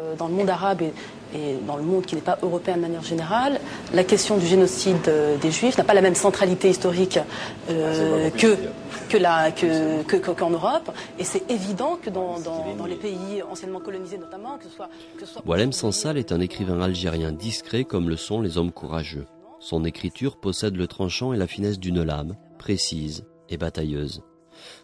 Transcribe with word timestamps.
Euh, 0.00 0.16
dans 0.16 0.28
le 0.28 0.34
monde 0.34 0.50
arabe 0.50 0.82
et, 0.82 0.92
dans 1.66 1.76
le 1.76 1.82
monde 1.82 2.04
qui 2.04 2.14
n'est 2.14 2.20
pas 2.20 2.38
européen 2.42 2.76
de 2.76 2.80
manière 2.80 3.02
générale, 3.02 3.60
la 3.92 4.04
question 4.04 4.36
du 4.36 4.46
génocide 4.46 4.96
euh, 5.08 5.36
des 5.38 5.50
Juifs 5.50 5.78
n'a 5.78 5.84
pas 5.84 5.94
la 5.94 6.00
même 6.00 6.14
centralité 6.14 6.68
historique 6.70 7.18
euh, 7.70 8.30
que 8.30 8.56
qu'en 10.32 10.50
Europe. 10.50 10.90
Et 11.18 11.24
c'est 11.24 11.50
évident 11.50 11.98
que 12.00 12.10
dans, 12.10 12.36
les 12.86 12.94
pays 12.96 13.42
anciennement 13.50 13.80
colonisés 13.80 14.18
notamment, 14.18 14.58
que 14.58 14.64
ce 14.64 14.70
soit... 14.70 14.88
Que 15.18 15.44
Boualem 15.44 15.72
Sansal 15.72 16.18
est 16.18 16.32
un 16.32 16.40
écrivain 16.40 16.80
algérien 16.80 17.32
discret 17.32 17.84
comme 17.84 18.08
le 18.08 18.16
sont 18.16 18.40
les 18.40 18.58
hommes 18.58 18.72
courageux. 18.72 19.26
Son 19.58 19.84
écriture 19.84 20.38
possède 20.38 20.76
le 20.76 20.86
tranchant 20.86 21.32
et 21.32 21.36
la 21.36 21.46
finesse 21.46 21.78
d'une 21.78 22.02
lame, 22.02 22.36
précise 22.58 23.24
et 23.48 23.56
batailleuse. 23.56 24.22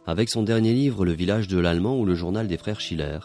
Avec 0.07 0.29
son 0.29 0.43
dernier 0.43 0.73
livre 0.73 1.05
Le 1.05 1.13
village 1.13 1.49
de 1.49 1.59
l'Allemand 1.59 1.99
ou 1.99 2.05
le 2.05 2.15
journal 2.15 2.47
des 2.47 2.57
frères 2.57 2.81
Schiller, 2.81 3.19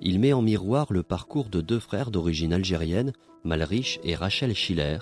il 0.00 0.18
met 0.18 0.32
en 0.32 0.42
miroir 0.42 0.86
le 0.90 1.02
parcours 1.02 1.48
de 1.48 1.60
deux 1.60 1.78
frères 1.78 2.10
d'origine 2.10 2.52
algérienne, 2.52 3.12
Malrich 3.44 4.00
et 4.02 4.14
Rachel 4.14 4.54
Schiller, 4.54 4.98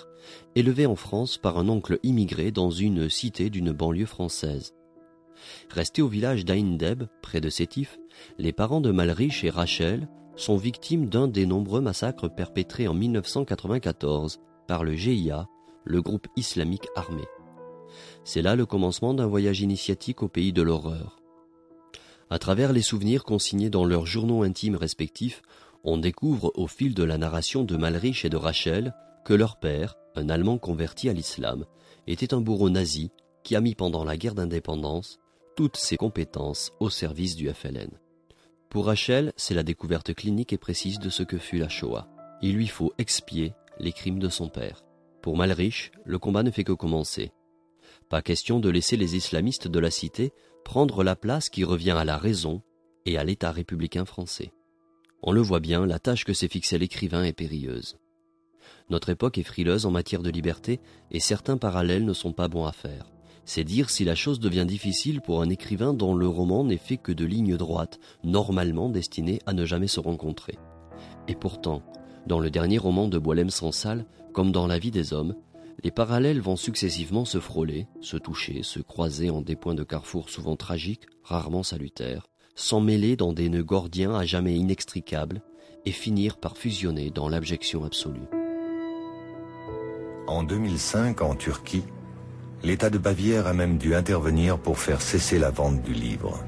élevés 0.54 0.86
en 0.86 0.96
France 0.96 1.38
par 1.38 1.58
un 1.58 1.68
oncle 1.68 1.98
immigré 2.02 2.50
dans 2.50 2.70
une 2.70 3.08
cité 3.08 3.50
d'une 3.50 3.72
banlieue 3.72 4.06
française. 4.06 4.74
Restés 5.70 6.02
au 6.02 6.08
village 6.08 6.44
d'Aindeb, 6.44 7.04
près 7.22 7.40
de 7.40 7.48
Sétif, 7.48 7.98
les 8.38 8.52
parents 8.52 8.80
de 8.80 8.90
Malrich 8.90 9.44
et 9.44 9.50
Rachel 9.50 10.08
sont 10.36 10.56
victimes 10.56 11.08
d'un 11.08 11.28
des 11.28 11.46
nombreux 11.46 11.80
massacres 11.80 12.28
perpétrés 12.28 12.88
en 12.88 12.94
1994 12.94 14.40
par 14.66 14.84
le 14.84 14.94
GIA, 14.94 15.46
le 15.84 16.02
groupe 16.02 16.28
islamique 16.36 16.86
armé. 16.94 17.22
C'est 18.24 18.42
là 18.42 18.54
le 18.54 18.66
commencement 18.66 19.14
d'un 19.14 19.26
voyage 19.26 19.60
initiatique 19.60 20.22
au 20.22 20.28
pays 20.28 20.52
de 20.52 20.62
l'horreur. 20.62 21.17
À 22.30 22.38
travers 22.38 22.72
les 22.72 22.82
souvenirs 22.82 23.24
consignés 23.24 23.70
dans 23.70 23.86
leurs 23.86 24.04
journaux 24.04 24.42
intimes 24.42 24.76
respectifs, 24.76 25.42
on 25.82 25.96
découvre 25.96 26.52
au 26.56 26.66
fil 26.66 26.94
de 26.94 27.02
la 27.02 27.16
narration 27.16 27.64
de 27.64 27.76
Malrich 27.76 28.24
et 28.24 28.28
de 28.28 28.36
Rachel 28.36 28.94
que 29.24 29.32
leur 29.32 29.58
père, 29.58 29.96
un 30.14 30.28
Allemand 30.28 30.58
converti 30.58 31.08
à 31.08 31.14
l'islam, 31.14 31.64
était 32.06 32.34
un 32.34 32.40
bourreau 32.40 32.68
nazi 32.68 33.10
qui 33.44 33.56
a 33.56 33.60
mis 33.60 33.74
pendant 33.74 34.04
la 34.04 34.16
guerre 34.16 34.34
d'indépendance 34.34 35.18
toutes 35.56 35.76
ses 35.76 35.96
compétences 35.96 36.72
au 36.80 36.90
service 36.90 37.34
du 37.34 37.48
FLN. 37.48 37.90
Pour 38.68 38.86
Rachel, 38.86 39.32
c'est 39.36 39.54
la 39.54 39.62
découverte 39.62 40.12
clinique 40.12 40.52
et 40.52 40.58
précise 40.58 40.98
de 40.98 41.08
ce 41.08 41.22
que 41.22 41.38
fut 41.38 41.58
la 41.58 41.70
Shoah. 41.70 42.08
Il 42.42 42.54
lui 42.54 42.66
faut 42.66 42.92
expier 42.98 43.54
les 43.80 43.92
crimes 43.92 44.18
de 44.18 44.28
son 44.28 44.48
père. 44.48 44.84
Pour 45.22 45.36
Malrich, 45.36 45.92
le 46.04 46.18
combat 46.18 46.42
ne 46.42 46.50
fait 46.50 46.64
que 46.64 46.72
commencer. 46.72 47.32
Pas 48.08 48.22
question 48.22 48.60
de 48.60 48.68
laisser 48.68 48.96
les 48.96 49.16
islamistes 49.16 49.68
de 49.68 49.78
la 49.78 49.90
cité 49.90 50.32
prendre 50.68 51.02
la 51.02 51.16
place 51.16 51.48
qui 51.48 51.64
revient 51.64 51.92
à 51.92 52.04
la 52.04 52.18
raison 52.18 52.60
et 53.06 53.16
à 53.16 53.24
l'État 53.24 53.52
républicain 53.52 54.04
français. 54.04 54.52
On 55.22 55.32
le 55.32 55.40
voit 55.40 55.60
bien, 55.60 55.86
la 55.86 55.98
tâche 55.98 56.26
que 56.26 56.34
s'est 56.34 56.46
fixée 56.46 56.76
l'écrivain 56.76 57.24
est 57.24 57.32
périlleuse. 57.32 57.96
Notre 58.90 59.08
époque 59.08 59.38
est 59.38 59.44
frileuse 59.44 59.86
en 59.86 59.90
matière 59.90 60.20
de 60.20 60.28
liberté 60.28 60.78
et 61.10 61.20
certains 61.20 61.56
parallèles 61.56 62.04
ne 62.04 62.12
sont 62.12 62.34
pas 62.34 62.48
bons 62.48 62.66
à 62.66 62.72
faire. 62.72 63.10
C'est 63.46 63.64
dire 63.64 63.88
si 63.88 64.04
la 64.04 64.14
chose 64.14 64.40
devient 64.40 64.66
difficile 64.68 65.22
pour 65.22 65.40
un 65.40 65.48
écrivain 65.48 65.94
dont 65.94 66.14
le 66.14 66.28
roman 66.28 66.64
n'est 66.64 66.76
fait 66.76 66.98
que 66.98 67.12
de 67.12 67.24
lignes 67.24 67.56
droites, 67.56 67.98
normalement 68.22 68.90
destinées 68.90 69.40
à 69.46 69.54
ne 69.54 69.64
jamais 69.64 69.88
se 69.88 70.00
rencontrer. 70.00 70.58
Et 71.28 71.34
pourtant, 71.34 71.82
dans 72.26 72.40
le 72.40 72.50
dernier 72.50 72.76
roman 72.76 73.08
de 73.08 73.16
Boilem 73.16 73.48
Sansal, 73.48 74.04
comme 74.34 74.52
dans 74.52 74.66
La 74.66 74.78
vie 74.78 74.90
des 74.90 75.14
hommes, 75.14 75.34
les 75.84 75.90
parallèles 75.90 76.40
vont 76.40 76.56
successivement 76.56 77.24
se 77.24 77.38
frôler, 77.38 77.86
se 78.00 78.16
toucher, 78.16 78.62
se 78.62 78.80
croiser 78.80 79.30
en 79.30 79.42
des 79.42 79.54
points 79.54 79.74
de 79.74 79.84
carrefour 79.84 80.28
souvent 80.28 80.56
tragiques, 80.56 81.06
rarement 81.22 81.62
salutaires, 81.62 82.26
s'emmêler 82.56 83.16
dans 83.16 83.32
des 83.32 83.48
nœuds 83.48 83.62
gordiens 83.62 84.14
à 84.14 84.24
jamais 84.24 84.56
inextricables, 84.56 85.42
et 85.84 85.92
finir 85.92 86.36
par 86.38 86.56
fusionner 86.56 87.10
dans 87.10 87.28
l'abjection 87.28 87.84
absolue. 87.84 88.28
En 90.26 90.42
2005, 90.42 91.22
en 91.22 91.36
Turquie, 91.36 91.84
l'État 92.62 92.90
de 92.90 92.98
Bavière 92.98 93.46
a 93.46 93.54
même 93.54 93.78
dû 93.78 93.94
intervenir 93.94 94.58
pour 94.58 94.78
faire 94.78 95.00
cesser 95.00 95.38
la 95.38 95.50
vente 95.50 95.80
du 95.82 95.94
livre. 95.94 96.38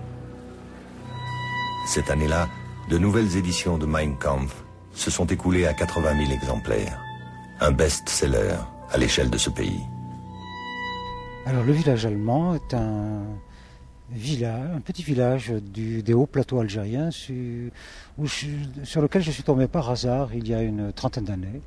Cette 1.86 2.10
année-là, 2.10 2.48
de 2.90 2.98
nouvelles 2.98 3.36
éditions 3.36 3.78
de 3.78 3.86
Mein 3.86 4.18
Kampf 4.18 4.64
se 4.92 5.10
sont 5.10 5.26
écoulées 5.26 5.66
à 5.66 5.72
80 5.72 6.26
000 6.26 6.32
exemplaires. 6.32 7.00
Un 7.60 7.70
best-seller 7.70 8.56
à 8.92 8.98
l'échelle 8.98 9.30
de 9.30 9.38
ce 9.38 9.50
pays 9.50 9.80
Alors 11.46 11.64
le 11.64 11.72
village 11.72 12.06
allemand 12.06 12.54
est 12.54 12.74
un 12.74 13.22
village, 14.10 14.70
un 14.74 14.80
petit 14.80 15.02
village 15.02 15.52
des 15.52 16.14
hauts 16.14 16.26
plateaux 16.26 16.58
algériens 16.58 17.10
sur, 17.10 17.70
sur 18.82 19.02
lequel 19.02 19.22
je 19.22 19.30
suis 19.30 19.42
tombé 19.42 19.68
par 19.68 19.88
hasard 19.90 20.34
il 20.34 20.48
y 20.48 20.54
a 20.54 20.62
une 20.62 20.92
trentaine 20.92 21.24
d'années, 21.24 21.60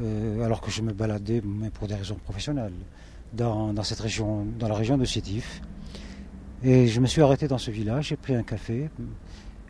euh, 0.00 0.44
alors 0.44 0.60
que 0.60 0.70
je 0.70 0.82
me 0.82 0.92
baladais, 0.92 1.40
mais 1.44 1.70
pour 1.70 1.88
des 1.88 1.94
raisons 1.94 2.16
professionnelles, 2.16 2.74
dans, 3.32 3.74
cette 3.82 4.00
région, 4.00 4.46
dans 4.58 4.68
la 4.68 4.74
région 4.74 4.98
de 4.98 5.06
Sétif. 5.06 5.62
Et 6.62 6.86
je 6.86 7.00
me 7.00 7.06
suis 7.06 7.22
arrêté 7.22 7.48
dans 7.48 7.58
ce 7.58 7.70
village, 7.70 8.08
j'ai 8.08 8.16
pris 8.16 8.34
un 8.34 8.42
café. 8.42 8.90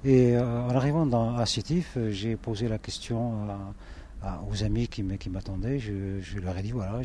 Et 0.04 0.36
euh, 0.36 0.66
en 0.66 0.74
arrivant 0.74 1.06
dans, 1.06 1.36
à 1.36 1.46
Sétif, 1.46 1.96
j'ai 2.10 2.34
posé 2.34 2.66
la 2.66 2.78
question 2.78 3.48
à, 3.48 3.56
aux 4.48 4.64
amis 4.64 4.88
qui 4.88 5.02
m'attendaient, 5.02 5.78
je, 5.78 6.38
leur 6.38 6.56
ai 6.56 6.62
dit 6.62 6.72
voilà, 6.72 7.00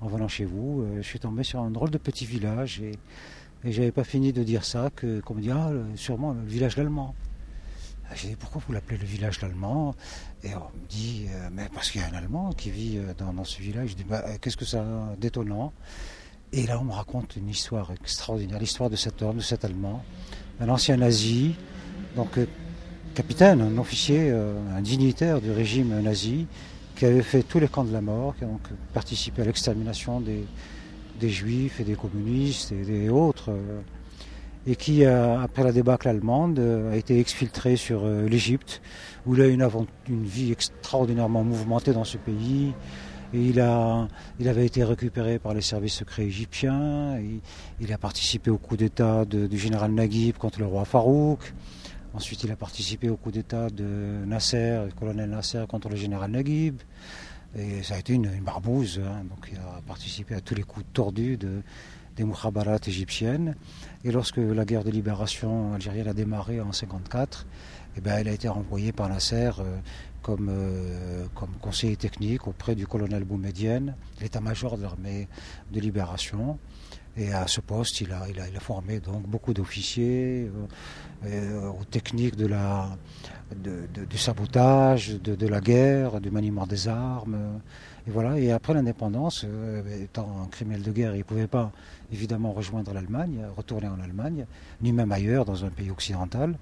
en 0.00 0.06
venant 0.06 0.28
chez 0.28 0.44
vous, 0.44 0.82
euh, 0.82 0.96
je 0.98 1.02
suis 1.02 1.18
tombé 1.18 1.42
sur 1.42 1.60
un 1.60 1.70
drôle 1.70 1.90
de 1.90 1.98
petit 1.98 2.24
village 2.24 2.80
et, 2.80 2.92
et 3.64 3.72
j'avais 3.72 3.90
pas 3.90 4.04
fini 4.04 4.32
de 4.32 4.44
dire 4.44 4.64
ça 4.64 4.90
que 4.94 5.20
qu'on 5.20 5.34
me 5.34 5.40
dit 5.40 5.50
ah 5.50 5.70
sûrement 5.96 6.32
le 6.32 6.46
village 6.46 6.76
l'allemand. 6.76 7.14
Ah, 8.10 8.14
j'ai 8.14 8.28
dit 8.28 8.36
pourquoi 8.36 8.62
vous 8.66 8.72
l'appelez 8.72 8.96
le 8.96 9.04
village 9.04 9.40
l'allemand? 9.42 9.94
Et 10.44 10.54
on 10.54 10.60
me 10.60 10.88
dit 10.88 11.26
euh, 11.30 11.48
mais 11.52 11.68
parce 11.74 11.90
qu'il 11.90 12.00
y 12.00 12.04
a 12.04 12.08
un 12.08 12.14
Allemand 12.14 12.52
qui 12.52 12.70
vit 12.70 12.98
euh, 12.98 13.12
dans, 13.14 13.44
ce 13.44 13.60
village. 13.60 13.90
Je 13.90 13.96
dis 13.96 14.04
bah, 14.04 14.24
qu'est-ce 14.40 14.56
que 14.56 14.64
ça 14.64 14.84
d'étonnant 15.18 15.72
Et 16.52 16.66
là 16.66 16.78
on 16.80 16.84
me 16.84 16.92
raconte 16.92 17.36
une 17.36 17.48
histoire 17.48 17.90
extraordinaire, 17.90 18.60
l'histoire 18.60 18.88
de 18.88 18.96
cet 18.96 19.20
homme, 19.22 19.38
de 19.38 19.42
cet 19.42 19.64
Allemand, 19.64 20.04
un 20.60 20.68
ancien 20.68 20.96
nazi, 20.96 21.56
donc 22.14 22.38
capitaine, 23.14 23.60
un 23.60 23.78
officier, 23.78 24.30
euh, 24.30 24.54
un 24.76 24.80
dignitaire 24.80 25.40
du 25.40 25.50
régime 25.50 26.00
nazi, 26.00 26.46
qui 26.96 27.04
avait 27.04 27.22
fait 27.22 27.42
tous 27.42 27.60
les 27.60 27.68
camps 27.68 27.84
de 27.84 27.92
la 27.92 28.00
mort, 28.00 28.34
qui 28.36 28.44
a 28.44 28.46
donc 28.46 28.62
participé 28.92 29.42
à 29.42 29.44
l'extermination 29.44 30.20
des, 30.20 30.44
juifs 31.28 31.80
et 31.80 31.84
des 31.84 31.94
communistes 31.94 32.72
et 32.72 32.82
des 32.84 33.08
autres, 33.08 33.50
euh, 33.50 33.80
et 34.66 34.76
qui, 34.76 35.04
après 35.04 35.64
la 35.64 35.72
débâcle 35.72 36.08
allemande, 36.08 36.58
a 36.92 36.96
été 36.96 37.18
exfiltré 37.18 37.76
sur 37.76 38.02
euh, 38.04 38.28
l'Égypte, 38.28 38.82
où 39.26 39.34
il 39.34 39.42
a 39.42 39.46
eu 39.46 39.52
une, 39.52 40.24
vie 40.24 40.52
extraordinairement 40.52 41.44
mouvementée 41.44 41.92
dans 41.92 42.04
ce 42.04 42.18
pays. 42.18 42.72
Il, 43.32 43.60
a, 43.60 44.08
il 44.40 44.48
avait 44.48 44.66
été 44.66 44.84
récupéré 44.84 45.38
par 45.38 45.54
les 45.54 45.60
services 45.60 45.94
secrets 45.94 46.24
égyptiens. 46.24 47.18
il 47.80 47.92
a 47.92 47.98
participé 47.98 48.50
au 48.50 48.56
coup 48.56 48.76
d'État 48.76 49.26
du 49.26 49.58
général 49.58 49.92
Naguib 49.92 50.36
contre 50.38 50.60
le 50.60 50.66
roi 50.66 50.86
Farouk. 50.86 51.52
Ensuite, 52.14 52.42
il 52.44 52.50
a 52.50 52.56
participé 52.56 53.10
au 53.10 53.16
coup 53.16 53.30
d'État 53.30 53.68
de 53.68 54.24
Nasser, 54.26 54.86
le 54.86 54.92
colonel 54.92 55.28
Nasser 55.28 55.64
contre 55.68 55.88
le 55.88 55.96
général 55.96 56.30
Naguib. 56.30 56.80
Et 57.56 57.82
ça 57.82 57.94
a 57.94 57.98
été 57.98 58.14
une, 58.14 58.28
barbouze. 58.40 59.00
Hein. 59.04 59.24
Donc, 59.28 59.48
il 59.52 59.58
a 59.58 59.80
participé 59.86 60.34
à 60.34 60.40
tous 60.40 60.54
les 60.54 60.62
coups 60.62 60.86
tordus 60.92 61.36
de, 61.36 61.62
des 62.16 62.24
mukhabarat 62.24 62.78
égyptiennes. 62.86 63.56
Et 64.04 64.10
lorsque 64.10 64.38
la 64.38 64.64
guerre 64.64 64.84
de 64.84 64.90
libération 64.90 65.74
algérienne 65.74 66.08
a 66.08 66.14
démarré 66.14 66.60
en 66.60 66.72
1954, 66.72 67.46
eh 67.96 68.00
ben, 68.00 68.20
il 68.20 68.28
a 68.28 68.32
été 68.32 68.48
renvoyé 68.48 68.92
par 68.92 69.08
Nasser 69.08 69.50
euh, 69.58 69.78
comme, 70.22 70.48
euh, 70.50 71.26
comme 71.34 71.50
conseiller 71.60 71.96
technique 71.96 72.46
auprès 72.48 72.74
du 72.74 72.86
colonel 72.86 73.24
Boumedienne, 73.24 73.94
l'état-major 74.20 74.76
de 74.76 74.82
l'armée 74.82 75.28
de 75.72 75.80
libération. 75.80 76.58
Et 77.18 77.32
à 77.32 77.48
ce 77.48 77.60
poste, 77.60 78.00
il 78.00 78.12
a, 78.12 78.60
formé 78.60 79.00
donc 79.00 79.26
beaucoup 79.26 79.52
d'officiers 79.52 80.48
euh, 81.24 81.26
euh, 81.26 81.68
aux 81.68 81.84
techniques 81.84 82.36
de 82.36 82.46
la, 82.46 82.96
du 83.56 84.16
sabotage, 84.16 85.20
de, 85.20 85.46
la 85.48 85.60
guerre, 85.60 86.20
du 86.20 86.30
maniement 86.30 86.64
des 86.64 86.86
armes. 86.86 87.60
Et 88.06 88.12
voilà. 88.12 88.38
Et 88.38 88.52
après 88.52 88.72
l'indépendance, 88.72 89.44
euh, 89.44 90.04
étant 90.04 90.28
un 90.44 90.46
criminel 90.46 90.82
de 90.82 90.92
guerre, 90.92 91.14
il 91.16 91.18
ne 91.18 91.24
pouvait 91.24 91.48
pas 91.48 91.72
évidemment 92.12 92.52
rejoindre 92.52 92.92
l'Allemagne, 92.92 93.44
retourner 93.56 93.88
en 93.88 93.98
Allemagne, 93.98 94.46
ni 94.80 94.92
même 94.92 95.10
ailleurs 95.10 95.44
dans 95.44 95.64
un 95.64 95.70
pays 95.70 95.90
occidental. 95.90 96.56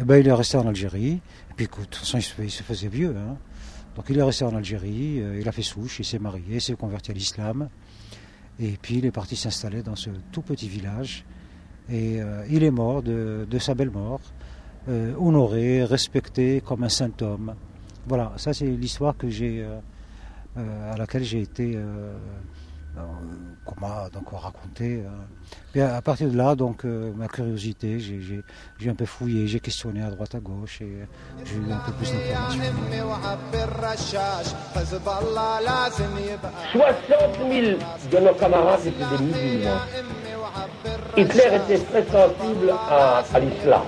Et 0.00 0.04
ben, 0.04 0.16
il 0.16 0.26
est 0.26 0.32
resté 0.32 0.56
en 0.56 0.66
Algérie. 0.66 1.20
Et 1.50 1.54
puis, 1.54 1.66
de 1.66 1.70
toute 1.72 1.96
façon, 1.96 2.16
il 2.16 2.50
se, 2.50 2.62
faisait 2.62 2.88
vieux. 2.88 3.14
Hein. 3.18 3.36
Donc, 3.96 4.06
il 4.08 4.16
est 4.16 4.22
resté 4.22 4.46
en 4.46 4.56
Algérie. 4.56 5.22
il 5.38 5.46
a 5.46 5.52
fait 5.52 5.60
souche, 5.60 5.98
il 5.98 6.06
s'est 6.06 6.18
marié, 6.18 6.54
il 6.54 6.62
s'est 6.62 6.74
converti 6.74 7.10
à 7.10 7.14
l'islam. 7.14 7.68
Et 8.60 8.76
puis 8.80 8.98
il 8.98 9.06
est 9.06 9.10
parti 9.10 9.36
s'installer 9.36 9.82
dans 9.82 9.96
ce 9.96 10.10
tout 10.32 10.42
petit 10.42 10.68
village. 10.68 11.24
Et 11.88 12.20
euh, 12.20 12.44
il 12.50 12.62
est 12.62 12.70
mort 12.70 13.02
de, 13.02 13.46
sa 13.58 13.74
belle 13.74 13.90
mort, 13.90 14.20
euh, 14.88 15.14
honoré, 15.18 15.82
respecté 15.84 16.60
comme 16.60 16.84
un 16.84 16.88
saint 16.88 17.10
homme. 17.22 17.54
Voilà, 18.06 18.32
ça 18.36 18.52
c'est 18.52 18.66
l'histoire 18.66 19.16
que 19.16 19.28
j'ai, 19.28 19.64
euh, 20.56 20.92
à 20.92 20.96
laquelle 20.96 21.24
j'ai 21.24 21.40
été 21.40 21.76
qu'on 23.64 23.80
m'a 23.80 24.08
donc 24.12 24.28
raconté. 24.32 25.04
Et 25.74 25.82
à 25.82 26.00
partir 26.02 26.28
de 26.30 26.36
là, 26.36 26.54
donc 26.54 26.84
ma 26.84 27.28
curiosité, 27.28 27.98
j'ai 28.00 28.90
un 28.90 28.94
peu 28.94 29.06
fouillé, 29.06 29.46
j'ai 29.46 29.60
questionné 29.60 30.02
à 30.02 30.10
droite 30.10 30.34
à 30.34 30.40
gauche 30.40 30.80
et 30.80 31.06
j'ai 31.44 31.56
eu 31.56 31.72
un 31.72 31.78
peu 31.78 31.92
plus 31.92 32.10
d'informations. 32.12 32.62
60 36.72 36.82
000 37.50 37.78
de 38.12 38.18
nos 38.18 38.34
camarades 38.34 38.86
étaient 38.86 39.16
des 39.18 39.24
musulmans. 39.24 39.80
Hitler 41.16 41.50
était 41.56 41.78
très 41.84 42.04
sensible 42.04 42.70
à, 42.90 43.22
à 43.32 43.40
l'islam. 43.40 43.82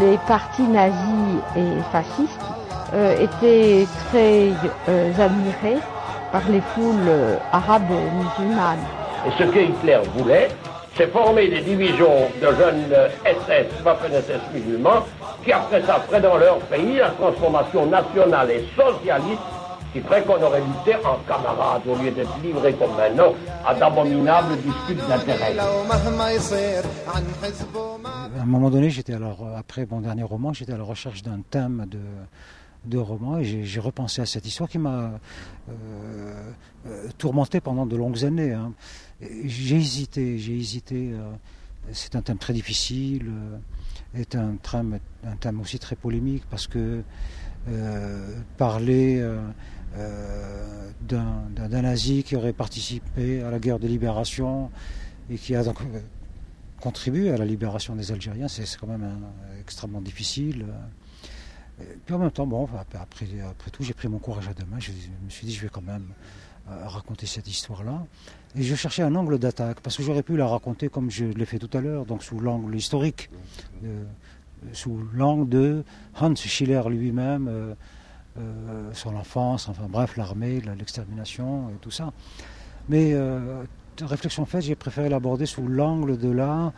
Les 0.00 0.18
partis 0.26 0.62
nazis 0.68 1.40
et 1.56 1.82
fascistes 1.92 2.40
euh, 2.92 3.14
étaient 3.20 3.86
très 4.08 4.50
euh, 4.88 5.12
admirés 5.18 5.78
par 6.32 6.42
les 6.48 6.60
foules 6.60 7.08
euh, 7.08 7.36
arabes 7.52 7.90
musulmanes. 7.90 8.78
Et 9.26 9.30
ce 9.38 9.44
que 9.44 9.58
Hitler 9.58 10.00
voulait, 10.16 10.48
c'est 10.96 11.12
former 11.12 11.48
des 11.48 11.60
divisions 11.60 12.28
de 12.40 12.46
jeunes 12.46 12.84
SS, 13.24 13.82
Waffen-SS 13.84 14.40
musulmans, 14.52 15.04
qui 15.44 15.52
après 15.52 15.82
ça 15.82 16.00
feraient 16.06 16.20
dans 16.20 16.36
leur 16.36 16.58
pays 16.60 16.96
la 16.96 17.10
transformation 17.10 17.86
nationale 17.86 18.50
et 18.50 18.64
socialiste 18.76 19.40
qui 19.92 20.00
ferait 20.00 20.22
qu'on 20.22 20.40
aurait 20.40 20.60
lutté 20.60 20.94
en 21.04 21.16
camarades 21.26 21.82
au 21.86 21.96
lieu 21.96 22.12
d'être 22.12 22.38
livrés 22.42 22.72
comme 22.74 22.94
maintenant 22.96 23.34
à 23.66 23.74
d'abominables 23.74 24.56
disputes 24.58 25.04
d'intérêt. 25.08 25.56
À 25.58 25.64
un 28.42 28.46
moment 28.46 28.70
donné, 28.70 28.90
j'étais 28.90 29.14
alors, 29.14 29.44
après 29.58 29.88
mon 29.90 30.00
dernier 30.00 30.22
roman, 30.22 30.52
j'étais 30.52 30.74
à 30.74 30.76
la 30.76 30.84
recherche 30.84 31.22
d'un 31.22 31.40
thème 31.50 31.86
de, 31.90 31.98
de 32.84 32.98
roman 32.98 33.38
et 33.38 33.64
j'ai 33.64 33.80
repensé 33.80 34.22
à 34.22 34.26
cette 34.26 34.46
histoire 34.46 34.68
qui 34.68 34.78
m'a 34.78 35.20
euh, 35.68 36.52
euh, 36.86 37.08
tourmenté 37.18 37.60
pendant 37.60 37.86
de 37.86 37.96
longues 37.96 38.24
années. 38.24 38.52
Hein. 38.52 38.72
J'ai 39.20 39.76
hésité, 39.76 40.38
j'ai 40.38 40.56
hésité. 40.56 41.12
Euh, 41.12 41.30
c'est 41.92 42.14
un 42.14 42.22
thème 42.22 42.38
très 42.38 42.52
difficile, 42.52 43.30
est 44.14 44.34
un 44.36 44.56
thème, 44.56 44.98
un 45.24 45.36
thème 45.36 45.60
aussi 45.60 45.78
très 45.78 45.96
polémique 45.96 46.44
parce 46.50 46.66
que 46.66 47.02
parler 48.58 49.26
d'un 51.00 51.82
nazi 51.82 52.22
qui 52.22 52.36
aurait 52.36 52.52
participé 52.52 53.42
à 53.42 53.50
la 53.50 53.58
guerre 53.58 53.78
de 53.78 53.88
libération 53.88 54.70
et 55.30 55.38
qui 55.38 55.56
a 55.56 55.64
donc 55.64 55.78
contribué 56.80 57.30
à 57.30 57.38
la 57.38 57.46
libération 57.46 57.96
des 57.96 58.12
Algériens, 58.12 58.48
c'est 58.48 58.66
quand 58.78 58.86
même 58.86 59.16
extrêmement 59.58 60.02
difficile. 60.02 60.66
Puis 62.04 62.14
en 62.14 62.18
même 62.18 62.30
temps, 62.30 62.46
bon, 62.46 62.68
après, 62.78 62.98
après 62.98 63.70
tout, 63.70 63.82
j'ai 63.82 63.94
pris 63.94 64.08
mon 64.08 64.18
courage 64.18 64.48
à 64.48 64.54
deux 64.54 64.64
mains. 64.66 64.78
Je 64.78 64.92
me 64.92 65.30
suis 65.30 65.46
dit, 65.46 65.54
je 65.54 65.62
vais 65.62 65.68
quand 65.68 65.82
même 65.82 66.08
euh, 66.70 66.86
raconter 66.86 67.26
cette 67.26 67.48
histoire-là. 67.48 68.04
Et 68.56 68.62
je 68.62 68.74
cherchais 68.74 69.02
un 69.02 69.14
angle 69.14 69.38
d'attaque, 69.38 69.80
parce 69.80 69.96
que 69.96 70.02
j'aurais 70.02 70.22
pu 70.22 70.36
la 70.36 70.46
raconter 70.46 70.88
comme 70.88 71.10
je 71.10 71.24
l'ai 71.24 71.44
fait 71.44 71.58
tout 71.58 71.70
à 71.76 71.80
l'heure, 71.80 72.04
donc 72.04 72.22
sous 72.22 72.38
l'angle 72.38 72.74
historique, 72.76 73.30
euh, 73.84 74.04
sous 74.72 74.98
l'angle 75.14 75.48
de 75.48 75.84
Hans 76.20 76.34
Schiller 76.34 76.82
lui-même, 76.88 77.48
euh, 77.48 77.74
son 78.92 79.14
enfance, 79.16 79.68
enfin 79.68 79.86
bref, 79.88 80.16
l'armée, 80.16 80.60
l'extermination 80.78 81.70
et 81.70 81.78
tout 81.80 81.90
ça. 81.90 82.12
Mais 82.88 83.14
réflexion 84.00 84.46
faite, 84.46 84.62
j'ai 84.62 84.74
préféré 84.74 85.08
l'aborder 85.08 85.46
sous 85.46 85.66
l'angle 85.66 86.18
de 86.18 86.30
là, 86.30 86.72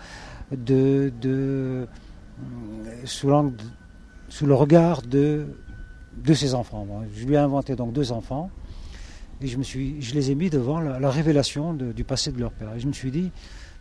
de, 0.50 1.12
de 1.20 1.86
sous 3.04 3.28
l'angle 3.28 3.56
sous 4.32 4.46
le 4.46 4.54
regard 4.54 5.02
de, 5.02 5.44
de 6.16 6.32
ses 6.32 6.54
enfants. 6.54 6.86
Je 7.14 7.26
lui 7.26 7.34
ai 7.34 7.36
inventé 7.36 7.76
donc 7.76 7.92
deux 7.92 8.12
enfants 8.12 8.50
et 9.42 9.46
je, 9.46 9.58
me 9.58 9.62
suis, 9.62 10.00
je 10.00 10.14
les 10.14 10.30
ai 10.30 10.34
mis 10.34 10.48
devant 10.48 10.80
la, 10.80 11.10
révélation 11.10 11.74
du 11.74 12.02
passé 12.02 12.32
de 12.32 12.40
leur 12.40 12.50
père. 12.50 12.72
Et 12.74 12.80
je 12.80 12.86
me 12.86 12.94
suis 12.94 13.10
dit, 13.10 13.30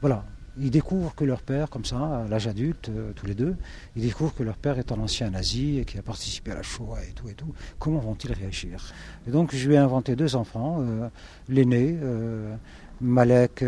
voilà, 0.01 0.25
ils 0.59 0.69
découvrent 0.69 1.15
que 1.15 1.23
leur 1.23 1.41
père, 1.41 1.69
comme 1.69 1.85
ça, 1.85 2.23
à 2.25 2.27
l'âge 2.27 2.47
adulte, 2.47 2.89
euh, 2.89 3.13
tous 3.15 3.27
les 3.27 3.33
deux, 3.33 3.55
ils 3.95 4.01
découvrent 4.01 4.35
que 4.35 4.43
leur 4.43 4.57
père 4.57 4.77
est 4.77 4.91
un 4.91 4.99
ancien 4.99 5.29
nazi 5.29 5.79
et 5.79 5.85
qui 5.85 5.97
a 5.97 6.01
participé 6.01 6.51
à 6.51 6.55
la 6.55 6.63
Shoah 6.63 7.01
et 7.09 7.13
tout 7.13 7.29
et 7.29 7.33
tout. 7.33 7.53
Comment 7.79 7.99
vont-ils 7.99 8.33
réagir? 8.33 8.91
Et 9.29 9.31
donc 9.31 9.55
je 9.55 9.69
lui 9.69 9.75
ai 9.75 9.77
inventé 9.77 10.17
deux 10.17 10.35
enfants, 10.35 10.79
euh, 10.81 11.07
l'aîné, 11.47 11.97
euh, 12.03 12.53
Malek, 12.99 13.63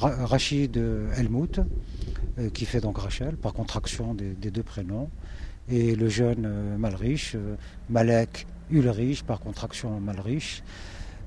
Rachid 0.00 0.76
Helmut, 1.16 1.60
qui 2.52 2.66
fait 2.66 2.80
donc 2.80 2.98
Rachel, 2.98 3.36
par 3.36 3.54
contraction 3.54 4.12
des, 4.12 4.34
des 4.34 4.50
deux 4.50 4.62
prénoms, 4.62 5.08
et 5.72 5.94
le 5.96 6.08
jeune 6.08 6.44
euh, 6.44 6.76
Malrich, 6.76 7.34
euh, 7.34 7.56
Malek 7.88 8.46
Ulrich, 8.70 9.22
par 9.24 9.40
contraction 9.40 9.98
Malrich. 10.00 10.62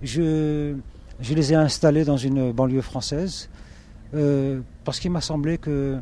Je, 0.03 0.75
je, 1.19 1.33
les 1.33 1.51
ai 1.51 1.55
installés 1.55 2.05
dans 2.05 2.17
une 2.17 2.51
banlieue 2.51 2.81
française 2.81 3.49
euh, 4.13 4.61
parce 4.83 4.99
qu'il 4.99 5.11
m'a 5.11 5.21
semblé 5.21 5.57
que 5.57 5.99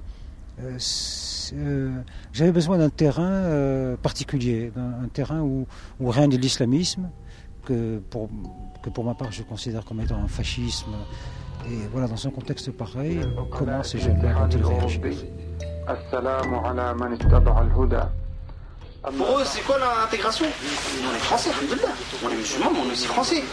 j'avais 2.34 2.52
besoin 2.52 2.78
d'un 2.78 2.90
terrain 2.90 3.96
particulier, 4.02 4.72
un, 4.76 5.08
terrain 5.08 5.42
où, 5.42 5.66
où 6.00 6.10
règne 6.10 6.36
l'islamisme, 6.36 7.10
que 7.66 8.00
pour, 8.10 8.30
que 8.84 8.90
pour 8.90 9.04
ma 9.04 9.16
part 9.16 9.32
je 9.32 9.42
considère 9.44 9.84
comme 9.86 10.02
étant 10.02 10.22
un 10.22 10.28
fascisme. 10.28 10.92
Et 11.72 11.78
voilà, 11.92 12.08
dans 12.08 12.28
un 12.28 12.30
contexte 12.30 12.72
pareil, 12.72 13.22
comment 13.52 13.84
ces 13.84 14.00
jeunes-là 14.00 14.34
vont-ils 14.34 14.64
réagir? 14.64 15.02
Pour 19.12 19.40
eux, 19.40 19.44
c'est 19.46 19.62
quoi 19.62 19.78
l'intégration? 19.80 20.46
On 20.46 21.16
est 21.16 21.20
français, 21.20 21.52
On 22.24 22.30
est 22.30 22.36
musulmans, 22.36 22.72
mais 22.74 22.80
on 22.86 22.90
est 22.90 22.94
aussi 22.94 23.08
français. 23.08 23.44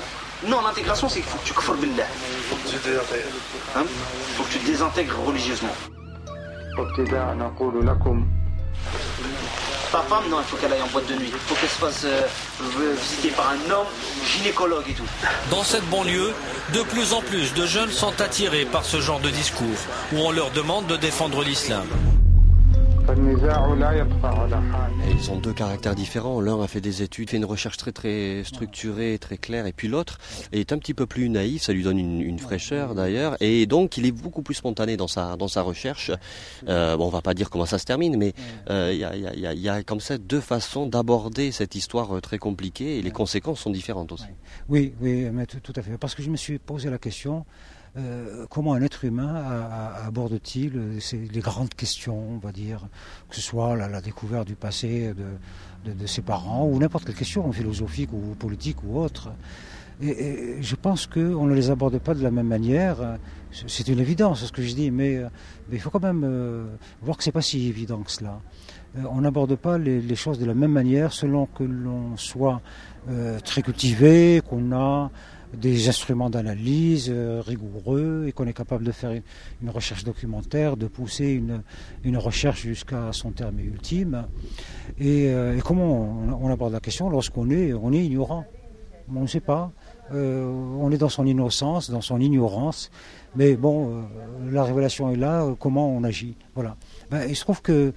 Non, 0.47 0.63
l'intégration, 0.63 1.09
c'est 1.09 1.21
qu'il 1.21 1.29
faut 1.29 1.39
que 1.39 1.45
tu 1.45 1.53
kfar 1.53 1.75
billah. 1.75 2.05
Tu 2.67 2.77
hein? 3.77 3.85
Faut 4.37 4.45
que 4.45 4.53
tu 4.53 4.59
te 4.59 4.67
désintègres 4.67 5.19
religieusement. 5.27 5.75
Ta 9.93 9.99
femme, 10.03 10.31
non, 10.31 10.39
il 10.39 10.45
faut 10.45 10.57
qu'elle 10.57 10.73
aille 10.73 10.83
en 10.83 10.87
boîte 10.87 11.09
de 11.09 11.15
nuit. 11.15 11.33
Il 11.33 11.39
faut 11.41 11.55
qu'elle 11.57 11.69
se 11.69 11.79
fasse 11.79 12.05
euh, 12.05 12.95
visiter 12.97 13.31
par 13.31 13.51
un 13.51 13.71
homme 13.71 13.87
gynécologue 14.25 14.85
et 14.89 14.95
tout. 14.95 15.05
Dans 15.51 15.65
cette 15.65 15.85
banlieue, 15.91 16.33
de 16.73 16.83
plus 16.83 17.13
en 17.13 17.21
plus 17.23 17.53
de 17.55 17.67
jeunes 17.67 17.91
sont 17.91 18.21
attirés 18.21 18.65
par 18.65 18.85
ce 18.85 19.01
genre 19.01 19.21
de 19.21 19.31
discours, 19.31 19.67
où 20.13 20.19
on 20.19 20.31
leur 20.31 20.53
demande 20.53 20.87
de 20.87 20.97
défendre 20.97 21.43
l'islam. 21.43 21.87
Ils 25.09 25.31
ont 25.31 25.39
deux 25.39 25.53
caractères 25.53 25.95
différents. 25.95 26.41
L'un 26.41 26.61
a 26.63 26.67
fait 26.67 26.81
des 26.81 27.03
études, 27.03 27.31
fait 27.31 27.37
une 27.37 27.45
recherche 27.45 27.77
très 27.77 27.93
très 27.93 28.43
structurée, 28.45 29.19
très 29.19 29.37
claire, 29.37 29.67
et 29.67 29.73
puis 29.73 29.89
l'autre 29.89 30.19
est 30.53 30.73
un 30.73 30.79
petit 30.79 30.95
peu 30.95 31.07
plus 31.07 31.29
naïf. 31.29 31.63
Ça 31.63 31.73
lui 31.73 31.83
donne 31.83 31.99
une, 31.99 32.39
fraîcheur 32.39 32.95
d'ailleurs, 32.95 33.37
et 33.41 33.67
donc 33.67 33.97
il 33.97 34.07
est 34.07 34.13
beaucoup 34.13 34.43
plus 34.43 34.55
spontané 34.55 34.97
dans 34.97 35.09
sa 35.09 35.37
dans 35.37 35.49
sa 35.49 35.63
recherche. 35.63 36.11
Euh, 36.69 36.97
bon, 36.97 37.07
on 37.07 37.11
va 37.11 37.23
pas 37.23 37.35
dire 37.35 37.51
comment 37.51 37.67
ça 37.67 37.79
se 37.79 37.85
termine, 37.85 38.17
mais 38.17 38.33
il 38.69 38.97
y, 38.97 39.69
a, 39.69 39.83
comme 39.83 40.01
ça 40.01 40.17
deux 40.19 40.41
façons 40.41 40.87
d'aborder 40.87 41.53
cette 41.53 41.75
histoire 41.75 42.17
euh, 42.17 42.21
très 42.21 42.39
compliquée, 42.39 42.99
et 42.99 43.03
les 43.03 43.11
conséquences 43.11 43.61
sont 43.61 43.71
différentes 43.71 44.13
aussi. 44.13 44.25
Oui, 44.69 44.95
oui, 45.01 45.27
tout 45.63 45.73
à 45.77 45.83
fait. 45.83 45.99
Parce 45.99 46.15
que 46.15 46.23
je 46.23 46.31
me 46.31 46.37
suis 46.37 46.59
posé 46.59 46.91
la 46.91 46.99
question. 46.99 47.45
Euh, 47.97 48.47
comment 48.49 48.75
un 48.75 48.83
être 48.83 49.05
humain 49.05 49.35
aborde-t-il 50.07 50.77
euh, 50.77 50.99
les 51.33 51.41
grandes 51.41 51.75
questions, 51.75 52.35
on 52.35 52.39
va 52.39 52.53
dire, 52.53 52.87
que 53.29 53.35
ce 53.35 53.41
soit 53.41 53.77
la, 53.77 54.01
découverte 54.01 54.47
du 54.47 54.55
passé 54.55 55.13
de, 55.85 56.07
ses 56.07 56.23
parents 56.23 56.67
ou 56.67 56.79
n'importe 56.79 57.05
quelle 57.05 57.17
question 57.17 57.51
philosophique 57.51 58.13
ou 58.13 58.37
politique 58.39 58.85
ou 58.85 59.01
autre. 59.01 59.33
Et, 60.01 60.59
je 60.61 60.77
pense 60.77 61.09
qu'on 61.09 61.47
ne 61.47 61.55
les 61.55 61.71
aborde 61.71 61.99
pas 61.99 62.15
de 62.15 62.23
la 62.23 62.31
même 62.31 62.47
manière. 62.47 63.19
C'est 63.67 63.89
une 63.89 63.99
évidence 63.99 64.45
ce 64.45 64.53
que 64.53 64.63
je 64.63 64.73
dis, 64.73 64.93
mais, 64.93 65.21
il 65.73 65.81
faut 65.81 65.91
quand 65.91 66.03
même 66.03 66.23
euh, 66.25 66.67
voir 67.03 67.17
que 67.17 67.25
c'est 67.25 67.33
pas 67.33 67.43
si 67.43 67.67
évident 67.67 67.99
que 68.03 68.13
cela. 68.13 68.41
on 69.11 69.21
n'aborde 69.21 69.57
pas 69.57 69.79
les, 69.79 70.15
choses 70.15 70.39
de 70.39 70.47
la 70.47 70.55
même 70.55 70.73
manière 70.73 71.13
selon 71.13 71.47
que 71.47 71.65
l'on 71.65 72.17
soit 72.17 72.61
très 73.45 73.63
cultivé, 73.63 74.43
qu'on 74.49 74.71
a 74.73 75.11
des 75.55 75.89
instruments 75.89 76.31
d'analyse 76.31 77.09
euh, 77.11 77.43
rigoureux 77.45 78.27
et 78.29 78.33
qu'on 78.33 78.47
est 78.47 78.53
capable 78.53 78.85
de 78.85 78.93
faire 78.93 79.11
une, 79.11 79.71
recherche 79.71 80.05
documentaire, 80.05 80.77
de 80.77 80.87
pousser 80.87 81.41
une, 82.05 82.17
recherche 82.17 82.63
jusqu'à 82.63 83.13
son 83.13 83.31
terme 83.33 83.59
ultime. 83.59 84.27
Et, 84.99 85.29
euh, 85.29 85.59
comment 85.65 86.39
on, 86.41 86.51
aborde 86.51 86.73
la 86.73 86.81
question 86.81 87.11
lorsqu'on 87.11 87.51
est, 87.51 87.73
on 87.73 87.93
est 87.93 88.05
ignorant? 88.05 88.45
On 89.15 89.23
ne 89.23 89.27
sait 89.27 89.41
pas. 89.41 89.73
Euh, 90.13 90.45
on 90.45 90.91
est 90.93 90.99
dans 90.99 91.09
son 91.09 91.27
innocence, 91.27 91.91
dans 91.91 92.01
son 92.01 92.21
ignorance. 92.21 92.91
Mais 93.35 93.57
bon, 93.57 94.05
la 94.51 94.65
révélation 94.65 95.11
est 95.11 95.17
là, 95.17 95.47
comment 95.59 95.89
on 95.89 96.03
agit? 96.05 96.37
Voilà. 96.55 96.77
Ben, 97.11 97.27
il 97.29 97.37
se 97.37 97.43
trouve 97.43 97.63
que 97.63 97.93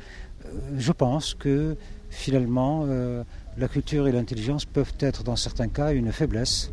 je 0.77 0.91
pense 0.91 1.33
que 1.33 1.75
finalement, 2.09 2.85
la 3.57 3.67
culture 3.67 4.07
et 4.07 4.11
l'intelligence 4.11 4.65
peuvent 4.65 4.93
être 4.99 5.23
dans 5.23 5.35
certains 5.35 5.69
cas 5.69 5.91
une 5.91 6.11
faiblesse. 6.11 6.71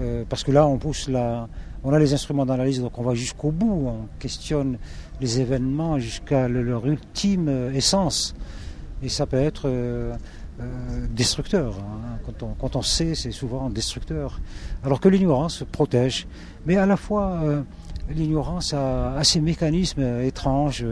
Euh, 0.00 0.24
parce 0.28 0.44
que 0.44 0.52
là, 0.52 0.66
on 0.66 0.78
pousse 0.78 1.08
la, 1.08 1.48
on 1.82 1.92
a 1.92 1.98
les 1.98 2.14
instruments 2.14 2.46
d'analyse, 2.46 2.80
donc 2.80 2.98
on 2.98 3.02
va 3.02 3.14
jusqu'au 3.14 3.50
bout, 3.50 3.88
on 3.88 4.08
questionne 4.18 4.78
les 5.20 5.40
événements 5.40 5.98
jusqu'à 5.98 6.48
leur 6.48 6.86
ultime 6.86 7.48
euh, 7.48 7.72
essence. 7.72 8.34
Et 9.02 9.08
ça 9.08 9.26
peut 9.26 9.38
être 9.38 9.62
euh, 9.66 10.14
destructeur. 11.10 11.74
Hein. 11.78 12.18
Quand, 12.58 12.76
on, 12.76 12.82
sait, 12.82 13.14
c'est 13.14 13.30
souvent 13.30 13.70
destructeur. 13.70 14.40
Alors 14.84 15.00
que 15.00 15.08
l'ignorance 15.08 15.64
protège. 15.70 16.26
Mais 16.66 16.76
à 16.76 16.84
la 16.84 16.96
fois, 16.96 17.40
l'ignorance 18.10 18.74
a, 18.74 19.22
ses 19.22 19.40
mécanismes 19.40 20.20
étranges. 20.20 20.84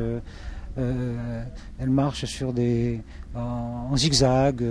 elle 0.77 1.91
marche 1.91 2.27
sur 2.27 2.53
des, 2.53 3.03
en, 3.35 3.97
zigzag. 3.97 4.63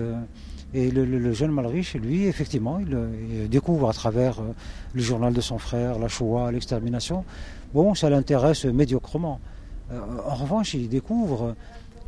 Et 0.77 0.91
le, 0.91 1.31
jeune 1.31 1.51
Malrich, 1.51 1.93
lui, 1.93 2.25
effectivement, 2.25 2.79
il, 2.79 3.47
découvre 3.47 3.89
à 3.89 3.93
travers 3.93 4.41
le 4.93 5.01
journal 5.01 5.33
de 5.33 5.39
son 5.39 5.57
frère, 5.57 5.97
la 5.99 6.09
Shoah, 6.09 6.51
l'extermination. 6.51 7.23
Bon, 7.73 7.95
ça 7.95 8.09
l'intéresse 8.09 8.65
médiocrement. 8.65 9.39
en 9.89 10.35
revanche, 10.35 10.73
il 10.73 10.89
découvre 10.89 11.55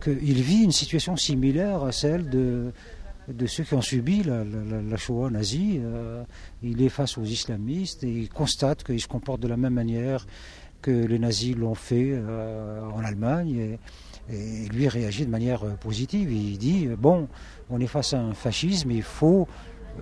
qu'il 0.04 0.42
vit 0.42 0.64
une 0.64 0.72
situation 0.72 1.16
similaire 1.16 1.84
à 1.84 1.92
celle 1.92 2.30
de, 2.30 2.72
ceux 3.46 3.64
qui 3.64 3.74
ont 3.74 3.82
subi 3.82 4.24
la, 4.24 4.98
Shoah 4.98 5.30
nazie. 5.30 5.80
Euh, 5.82 6.24
il 6.62 6.82
est 6.82 6.90
face 6.90 7.18
aux 7.18 7.24
islamistes 7.24 8.04
et 8.04 8.12
il 8.12 8.30
constate 8.30 8.84
qu'ils 8.84 9.02
se 9.02 9.08
comportent 9.08 9.42
de 9.42 9.48
la 9.48 9.58
même 9.58 9.74
manière 9.74 10.28
que 10.82 10.92
les 10.92 11.20
nazis 11.20 11.56
l'ont 11.56 11.76
fait 11.76 12.12
euh, 12.12 12.82
en 12.90 13.04
Allemagne. 13.04 13.78
Et, 14.32 14.68
lui 14.70 14.88
réagit 14.88 15.26
de 15.26 15.32
manière 15.32 15.64
euh, 15.64 15.72
positive. 15.80 16.32
Il 16.32 16.58
dit 16.58 16.88
bon, 16.98 17.28
on 17.70 17.80
est 17.80 17.88
face 17.88 18.14
à 18.14 18.20
un 18.20 18.34
fascisme, 18.34 18.92
il 18.92 19.04
faut 19.04 19.48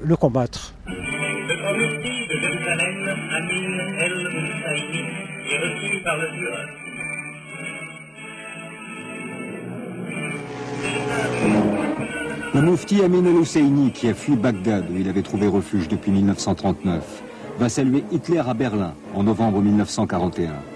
le 0.03 0.15
combattre. 0.15 0.73
par 6.03 6.17
le 6.17 6.35
Le 12.53 12.61
mufti 12.61 13.01
Amin 13.03 13.25
el-Husseini, 13.25 13.91
qui 13.91 14.07
a 14.07 14.13
fui 14.13 14.37
Bagdad 14.37 14.89
où 14.89 14.97
il 14.97 15.09
avait 15.09 15.23
trouvé 15.23 15.47
refuge 15.47 15.89
depuis 15.89 16.11
1939, 16.11 17.23
va 17.59 17.67
saluer 17.67 18.03
Hitler 18.11 18.41
à 18.47 18.53
Berlin 18.53 18.93
en 19.13 19.23
novembre 19.23 19.61
1941. 19.61 20.74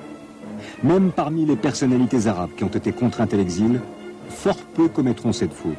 Même 0.83 1.11
parmi 1.11 1.45
les 1.45 1.57
personnalités 1.57 2.27
arabes 2.27 2.51
qui 2.55 2.63
ont 2.63 2.67
été 2.67 2.93
contraintes 2.93 3.33
à 3.33 3.37
l'exil, 3.37 3.81
fort 4.29 4.55
peu 4.75 4.87
commettront 4.87 5.33
cette 5.33 5.53
faute. 5.53 5.75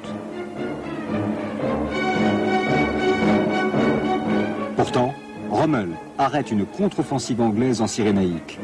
Pourtant, 4.76 5.14
Rommel 5.50 5.90
arrête 6.18 6.50
une 6.50 6.66
contre-offensive 6.66 7.40
anglaise 7.40 7.80
en 7.80 7.86
Cyrénaïque. 7.86 8.58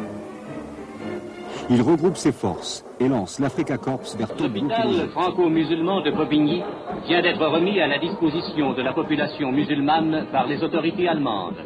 Il 1.69 1.83
regroupe 1.83 2.17
ses 2.17 2.33
forces 2.33 2.85
et 3.01 3.09
lance 3.09 3.41
l'Africa 3.41 3.77
Corps 3.77 4.01
vers 4.17 4.29
L'hôpital 4.39 5.09
franco-musulman 5.13 6.03
de 6.03 6.11
Bobigny 6.11 6.63
vient 7.09 7.23
d'être 7.23 7.45
remis 7.45 7.81
à 7.81 7.89
la 7.89 7.99
disposition 7.99 8.73
de 8.73 8.83
la 8.83 8.93
population 8.93 9.51
musulmane 9.53 10.27
par 10.31 10.47
les 10.47 10.63
autorités 10.63 11.09
allemandes. 11.09 11.57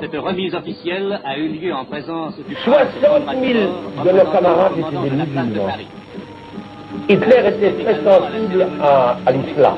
Cette 0.00 0.16
remise 0.16 0.54
officielle 0.54 1.20
a 1.24 1.38
eu 1.38 1.48
lieu 1.48 1.72
en 1.72 1.84
présence 1.84 2.34
du 2.46 2.54
60 2.54 2.92
000 3.02 4.04
de 4.04 4.10
nos 4.10 4.30
camarades 4.32 4.72
étaient 4.78 5.10
des 5.10 5.10
musulmans. 5.10 5.68
Hitler 7.08 7.42
était 7.54 7.84
très 7.84 8.04
sensible 8.04 8.66
à, 8.82 9.16
à 9.24 9.32
l'islam. 9.32 9.74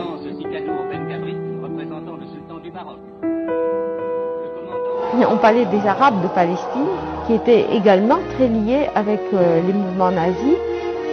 On 5.31 5.37
parlait 5.37 5.67
des 5.67 5.87
Arabes 5.87 6.23
de 6.23 6.29
Palestine 6.29 6.87
qui 7.27 7.35
étaient 7.35 7.67
également 7.75 8.19
très 8.35 8.49
liés 8.49 8.89
avec 8.95 9.21
euh, 9.35 9.61
les 9.67 9.73
mouvements 9.73 10.11
nazis 10.11 10.57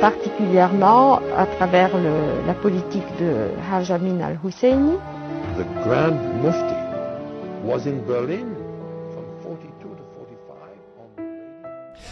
particulièrement 0.01 1.19
à 1.37 1.45
travers 1.57 1.89
la 2.45 2.53
politique 2.53 3.07
de 3.19 3.49
Haj 3.71 3.91
Amin 3.91 4.19
al-Husseini. 4.21 4.93
The 5.57 5.87
Grand 5.87 6.17
Mufti 6.43 6.75
was 7.63 7.87
in 7.87 7.99
Berlin 8.05 8.54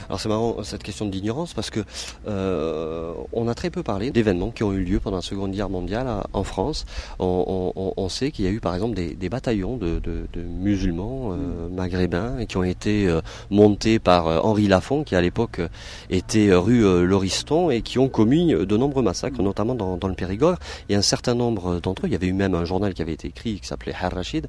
Alors 0.10 0.20
c'est 0.20 0.30
marrant 0.30 0.64
cette 0.64 0.84
question 0.84 1.06
de 1.06 1.12
l'ignorance 1.12 1.54
parce 1.54 1.70
que 1.70 1.82
euh, 2.28 3.14
on 3.32 3.48
a 3.48 3.56
très 3.56 3.70
peu 3.70 3.84
parlé 3.84 4.12
d'événements 4.12 4.52
qui 4.52 4.64
ont 4.64 4.74
eu 4.74 4.84
lieu 4.84 5.00
pendant 5.00 5.18
la 5.18 5.22
Seconde 5.22 5.52
Guerre 5.52 5.70
mondiale 5.70 6.08
en 6.34 6.44
France. 6.44 6.86
On, 7.20 8.10
sait 8.10 8.32
qu'il 8.32 8.46
y 8.46 8.48
a 8.48 8.52
eu 8.52 8.60
par 8.60 8.76
exemple 8.76 8.96
des, 8.96 9.30
bataillons 9.30 9.78
de, 9.78 10.02
musulmans 10.36 11.32
euh, 11.32 11.70
mm. 11.70 11.74
maghrébins 11.74 12.46
qui 12.46 12.58
ont 12.58 12.64
été 12.64 13.08
euh, 13.08 13.22
montés 13.50 13.98
par 13.98 14.46
Henri 14.46 14.68
Lafont 14.68 15.04
qui 15.04 15.16
à 15.16 15.22
l'époque 15.22 15.62
était 16.10 16.54
rue 16.54 17.06
Lauriston 17.06 17.70
et 17.70 17.82
qui 17.82 17.98
ont 17.98 18.10
commis 18.10 18.54
de 18.54 18.78
nombreux 18.78 19.02
massacres, 19.02 19.42
mm. 19.42 19.46
notamment 19.46 19.76
dans, 19.76 20.08
le 20.08 20.16
Périgord. 20.16 20.58
Et 20.90 20.96
un 20.96 21.02
certain 21.02 21.34
nombre 21.34 21.80
d'entre 21.80 22.06
eux, 22.06 22.10
il 22.10 22.12
y 22.12 22.16
avait 22.16 22.28
eu 22.28 22.34
même 22.34 22.56
un 22.56 22.66
journal 22.66 22.94
qui 22.94 23.02
avait 23.02 23.14
été 23.14 23.30
écrit 23.30 23.60
qui 23.60 23.68
s'appelait 23.68 23.96
Har 24.00 24.14
Rachid, 24.14 24.48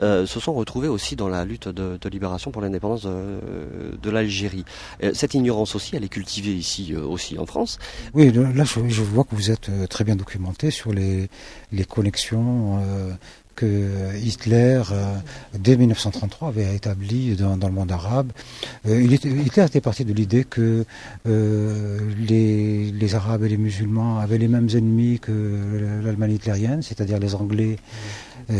se 0.00 0.40
sont 0.40 0.54
retrouvés 0.54 0.88
aussi 0.88 1.16
dans 1.16 1.28
la 1.28 1.44
lutte 1.44 1.68
de, 1.68 1.98
libération 2.08 2.50
pour 2.50 2.62
l'indépendance 2.62 3.04
de 3.04 4.10
l'Algérie. 4.10 4.64
Euh, 5.02 5.12
cette 5.14 5.34
ignorance 5.34 5.74
aussi, 5.74 5.96
elle 5.96 6.04
est 6.04 6.08
cultivée 6.08 6.52
ici 6.52 6.92
euh, 6.92 7.04
aussi 7.04 7.38
en 7.38 7.46
France. 7.46 7.78
Oui, 8.14 8.32
là 8.32 8.64
je, 8.64 9.02
vois 9.02 9.24
que 9.24 9.34
vous 9.34 9.50
êtes 9.50 9.68
euh, 9.68 9.86
très 9.86 10.04
bien 10.04 10.16
documenté 10.16 10.70
sur 10.70 10.92
les, 10.92 11.28
les 11.72 11.84
connexions 11.84 12.80
que 13.54 14.16
Hitler, 14.16 14.82
dès 15.56 15.76
1933, 15.76 16.48
avait 16.48 16.74
établi 16.74 17.36
dans, 17.36 17.56
le 17.56 17.72
monde 17.72 17.92
arabe. 17.92 18.32
Hitler 18.84 19.64
était 19.64 19.80
parti 19.80 20.04
de 20.04 20.12
l'idée 20.12 20.44
que 20.44 20.84
les, 21.24 22.90
les, 22.90 23.14
Arabes 23.14 23.44
et 23.44 23.48
les 23.48 23.56
musulmans 23.56 24.18
avaient 24.18 24.38
les 24.38 24.48
mêmes 24.48 24.68
ennemis 24.74 25.20
que 25.20 26.00
l'Allemagne 26.04 26.32
hitlérienne, 26.32 26.82
c'est-à-dire 26.82 27.20
les 27.20 27.36
Anglais 27.36 27.78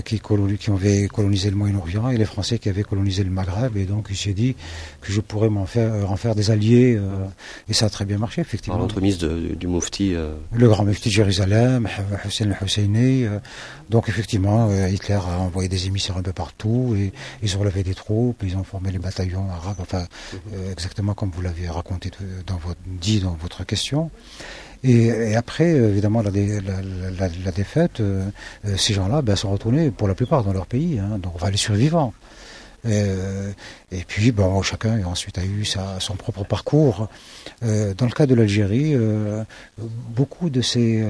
qui, 0.05 0.21
qui 0.21 0.71
avaient 0.71 1.09
colonisé 1.09 1.51
le 1.51 1.57
Moyen-Orient 1.57 2.11
et 2.11 2.17
les 2.17 2.25
Français 2.25 2.59
qui 2.59 2.69
avaient 2.69 2.83
colonisé 2.83 3.25
le 3.25 3.31
Maghreb. 3.31 3.77
Et 3.77 3.85
donc 3.85 4.07
il 4.11 4.17
s'est 4.17 4.33
dit 4.33 4.55
que 5.01 5.13
je 5.13 5.21
pourrais 5.21 5.49
m'en 5.49 5.67
faire, 5.67 5.93
euh, 5.93 6.05
en 6.05 6.17
faire 6.17 6.35
des 6.35 6.51
alliés. 6.51 6.97
Euh, 6.97 7.27
et 7.69 7.75
ça 7.75 7.87
a 7.87 7.91
très 7.91 8.05
bien 8.05 8.19
marché, 8.19 8.41
effectivement. 8.41 8.79
L'entremise 8.79 9.19
du 9.19 9.67
Mufti. 9.67 10.15
Le 10.53 10.69
grand 10.69 10.85
Mufti 10.85 11.09
de 11.09 11.15
Jérusalem, 11.15 11.89
Hussein 12.25 12.51
al-Husseini. 12.51 13.27
donc 13.91 14.09
effectivement, 14.09 14.71
Hitler 14.87 15.15
a 15.15 15.39
envoyé 15.39 15.69
des 15.69 15.87
émissaires 15.87 16.17
un 16.17 16.23
peu 16.23 16.33
partout 16.33 16.95
et 16.97 17.13
ils 17.43 17.57
ont 17.57 17.61
relevé 17.61 17.83
des 17.83 17.95
troupes, 17.95 18.43
ils 18.43 18.57
ont 18.57 18.65
formé 18.65 18.91
les 18.91 18.99
bataillons 18.99 19.49
arabes, 19.51 19.77
enfin 19.81 20.07
exactement 20.71 21.15
comme 21.15 21.31
vous 21.31 21.43
l'avez 21.43 21.69
raconté 21.69 22.11
dans 22.47 22.57
votre, 22.57 22.81
dit 22.87 23.21
dans 23.21 23.37
votre 23.41 23.65
question. 23.65 24.11
Et, 24.87 25.35
après, 25.35 25.71
évidemment, 25.71 26.23
la, 26.23 26.31
la, 26.31 27.53
défaite, 27.53 28.01
euh, 28.01 28.29
euh, 28.67 28.77
ces 28.77 28.93
gens-là 28.93 29.23
ben, 29.23 29.35
sont 29.35 29.51
retournés 29.51 29.91
pour 29.91 30.09
la 30.09 30.15
plupart 30.15 30.45
dans 30.45 30.53
leur 30.53 30.67
pays, 30.67 30.99
hein, 30.99 31.19
donc 31.19 31.35
on 31.37 31.39
va 31.39 31.51
les 31.51 31.57
survivants. 31.57 32.13
Euh, 32.87 33.53
et 33.91 34.05
puis, 34.05 34.33
bon, 34.33 34.63
chacun 34.63 35.03
ensuite 35.05 35.39
a 35.39 35.45
eu 35.45 35.65
son 35.65 36.17
propre 36.17 36.45
parcours. 36.45 37.09
Euh, 37.63 37.95
dans 37.95 38.07
le 38.07 38.13
cas 38.13 38.27
de 38.27 38.35
l'Algérie, 38.35 38.95
euh, 38.95 39.45
beaucoup 40.09 40.51
de 40.51 40.61
ces 40.61 41.05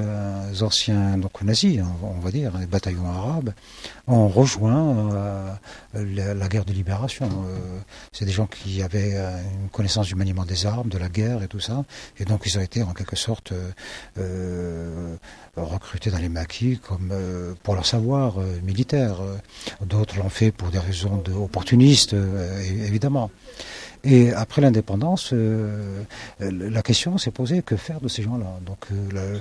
anciens 0.60 1.16
donc 1.18 1.42
nazis, 1.42 1.80
hein, 1.80 1.92
on 2.02 2.20
va 2.20 2.30
dire, 2.30 2.56
les 2.58 2.66
bataillons 2.66 3.06
arabes, 3.06 3.52
ont 4.06 4.28
rejoint 4.28 5.58
la, 5.94 6.34
la, 6.34 6.48
guerre 6.48 6.64
de 6.64 6.72
libération. 6.72 7.28
C'est 8.12 8.26
des 8.26 8.32
gens 8.32 8.46
qui 8.46 8.82
avaient 8.82 9.16
une 9.16 9.68
connaissance 9.70 10.06
du 10.06 10.14
maniement 10.14 10.44
des 10.44 10.66
armes, 10.66 10.88
de 10.88 10.98
la 10.98 11.08
guerre 11.08 11.42
et 11.42 11.48
tout 11.48 11.60
ça, 11.60 11.84
et 12.18 12.24
donc 12.24 12.42
ils 12.44 12.58
ont 12.58 12.60
été 12.62 12.82
en 12.82 12.92
quelque 12.92 13.16
sorte 13.16 13.54
recrutés 15.56 16.10
dans 16.10 16.18
les 16.18 16.28
maquis 16.28 16.78
comme 16.78 17.14
pour 17.62 17.74
leur 17.74 17.86
savoir 17.86 18.36
militaire. 18.62 19.16
D'autres 19.80 20.18
l'ont 20.18 20.28
fait 20.28 20.52
pour 20.52 20.68
des 20.68 20.78
raisons 20.78 21.16
de 21.16 21.32
opportunistes, 21.64 22.14
évidemment. 22.86 23.30
Et 24.04 24.32
après 24.32 24.60
l'indépendance, 24.60 25.30
euh, 25.32 26.02
la 26.40 26.82
question 26.82 27.16
s'est 27.16 27.30
posée 27.30 27.62
que 27.62 27.76
faire 27.76 28.00
de 28.00 28.08
ces 28.08 28.22
gens-là? 28.22 28.60
Donc 28.66 28.78
euh, 28.92 29.40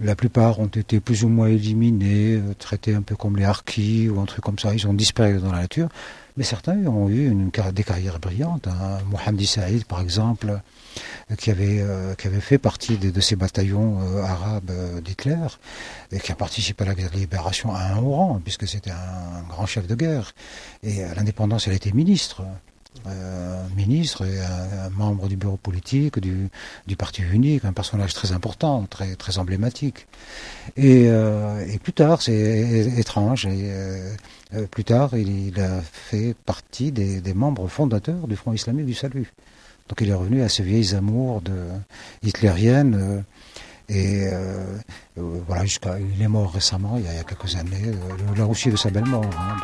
la, 0.00 0.14
plupart 0.14 0.60
ont 0.60 0.66
été 0.66 1.00
plus 1.00 1.24
ou 1.24 1.28
moins 1.28 1.48
éliminés, 1.48 2.34
euh, 2.34 2.54
traités 2.56 2.94
un 2.94 3.02
peu 3.02 3.16
comme 3.16 3.36
les 3.36 3.44
harkis 3.44 4.08
ou 4.08 4.20
un 4.20 4.24
truc 4.24 4.44
comme 4.44 4.58
ça. 4.58 4.72
Ils 4.72 4.86
ont 4.86 4.94
disparu 4.94 5.38
dans 5.38 5.50
la 5.50 5.62
nature. 5.62 5.88
Mais 6.36 6.44
certains 6.44 6.76
ont 6.86 7.08
eu 7.08 7.28
une, 7.28 7.50
des 7.72 7.84
carrières 7.84 8.20
brillantes. 8.20 8.68
Hein. 8.68 8.98
Mohamed 9.10 9.46
Saïd, 9.46 9.84
par 9.84 10.00
exemple, 10.00 10.60
qui 11.38 11.50
avait, 11.50 11.82
qui 12.18 12.26
avait 12.26 12.40
fait 12.40 12.58
partie 12.58 12.98
de, 12.98 13.20
ces 13.20 13.36
bataillons 13.36 13.98
arabes 14.22 14.70
d'Hitler 15.02 15.46
et 16.12 16.20
qui 16.20 16.32
a 16.32 16.34
participé 16.34 16.84
à 16.84 16.88
la 16.88 16.94
guerre 16.94 17.10
de 17.10 17.16
libération 17.16 17.74
à 17.74 17.80
un 17.80 17.98
haut 17.98 18.12
rang, 18.12 18.40
puisque 18.42 18.68
c'était 18.68 18.90
un, 18.90 19.42
grand 19.48 19.66
chef 19.66 19.86
de 19.86 19.94
guerre. 19.94 20.34
Et 20.82 21.02
à 21.02 21.14
l'indépendance, 21.14 21.66
elle 21.66 21.74
été 21.74 21.92
ministre. 21.92 22.42
Euh, 23.06 23.62
ministre 23.76 24.24
et 24.24 24.40
un, 24.40 24.88
membre 24.90 25.28
du 25.28 25.36
bureau 25.36 25.56
politique 25.56 26.20
du, 26.20 26.48
du, 26.86 26.96
Parti 26.96 27.22
unique, 27.22 27.64
un 27.64 27.72
personnage 27.72 28.14
très 28.14 28.32
important, 28.32 28.86
très, 28.88 29.16
très 29.16 29.38
emblématique. 29.38 30.06
Et, 30.76 31.08
euh, 31.08 31.66
et 31.66 31.78
plus 31.78 31.92
tard, 31.92 32.22
c'est 32.22 32.94
étrange, 32.96 33.46
et, 33.46 33.70
euh, 33.72 34.14
plus 34.70 34.84
tard, 34.84 35.16
il, 35.16 35.60
a 35.60 35.82
fait 35.82 36.34
partie 36.46 36.92
des, 36.92 37.34
membres 37.34 37.66
fondateurs 37.66 38.28
du 38.28 38.36
Front 38.36 38.52
islamique 38.52 38.86
du 38.86 38.94
salut. 38.94 39.32
Donc 39.88 40.00
il 40.00 40.08
est 40.08 40.14
revenu 40.14 40.42
à 40.42 40.48
ses 40.48 40.62
vieilles 40.62 40.94
amours 40.94 41.42
hitlériennes 42.22 43.24
Et 43.88 44.28
voilà, 45.16 45.64
jusqu'à, 45.64 45.98
il 45.98 46.22
est 46.22 46.28
mort 46.28 46.52
récemment, 46.52 46.96
il 46.96 47.04
y 47.04 47.08
a, 47.08 47.22
quelques 47.24 47.56
années, 47.56 47.92
là 48.36 48.46
aussi 48.46 48.70
de 48.70 48.76
sa 48.76 48.90
belle 48.90 49.06
mort. 49.06 49.24
Hein, 49.38 49.56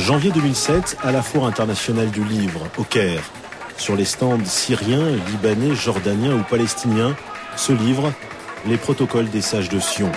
Janvier 0.00 0.30
2007, 0.32 0.96
à 1.02 1.12
la 1.12 1.22
Foire 1.22 1.44
internationale 1.44 2.10
du 2.10 2.24
livre, 2.24 2.66
au 2.78 2.84
Caire. 2.84 3.22
Sur 3.76 3.96
les 3.96 4.06
stands 4.06 4.44
syriens, 4.44 5.06
libanais, 5.30 5.74
jordaniens 5.74 6.34
ou 6.34 6.42
palestiniens, 6.42 7.14
ce 7.56 7.72
livre, 7.72 8.12
Les 8.66 8.76
protocoles 8.76 9.30
des 9.30 9.40
sages 9.40 9.68
de 9.68 9.78
Sion. 9.78 10.10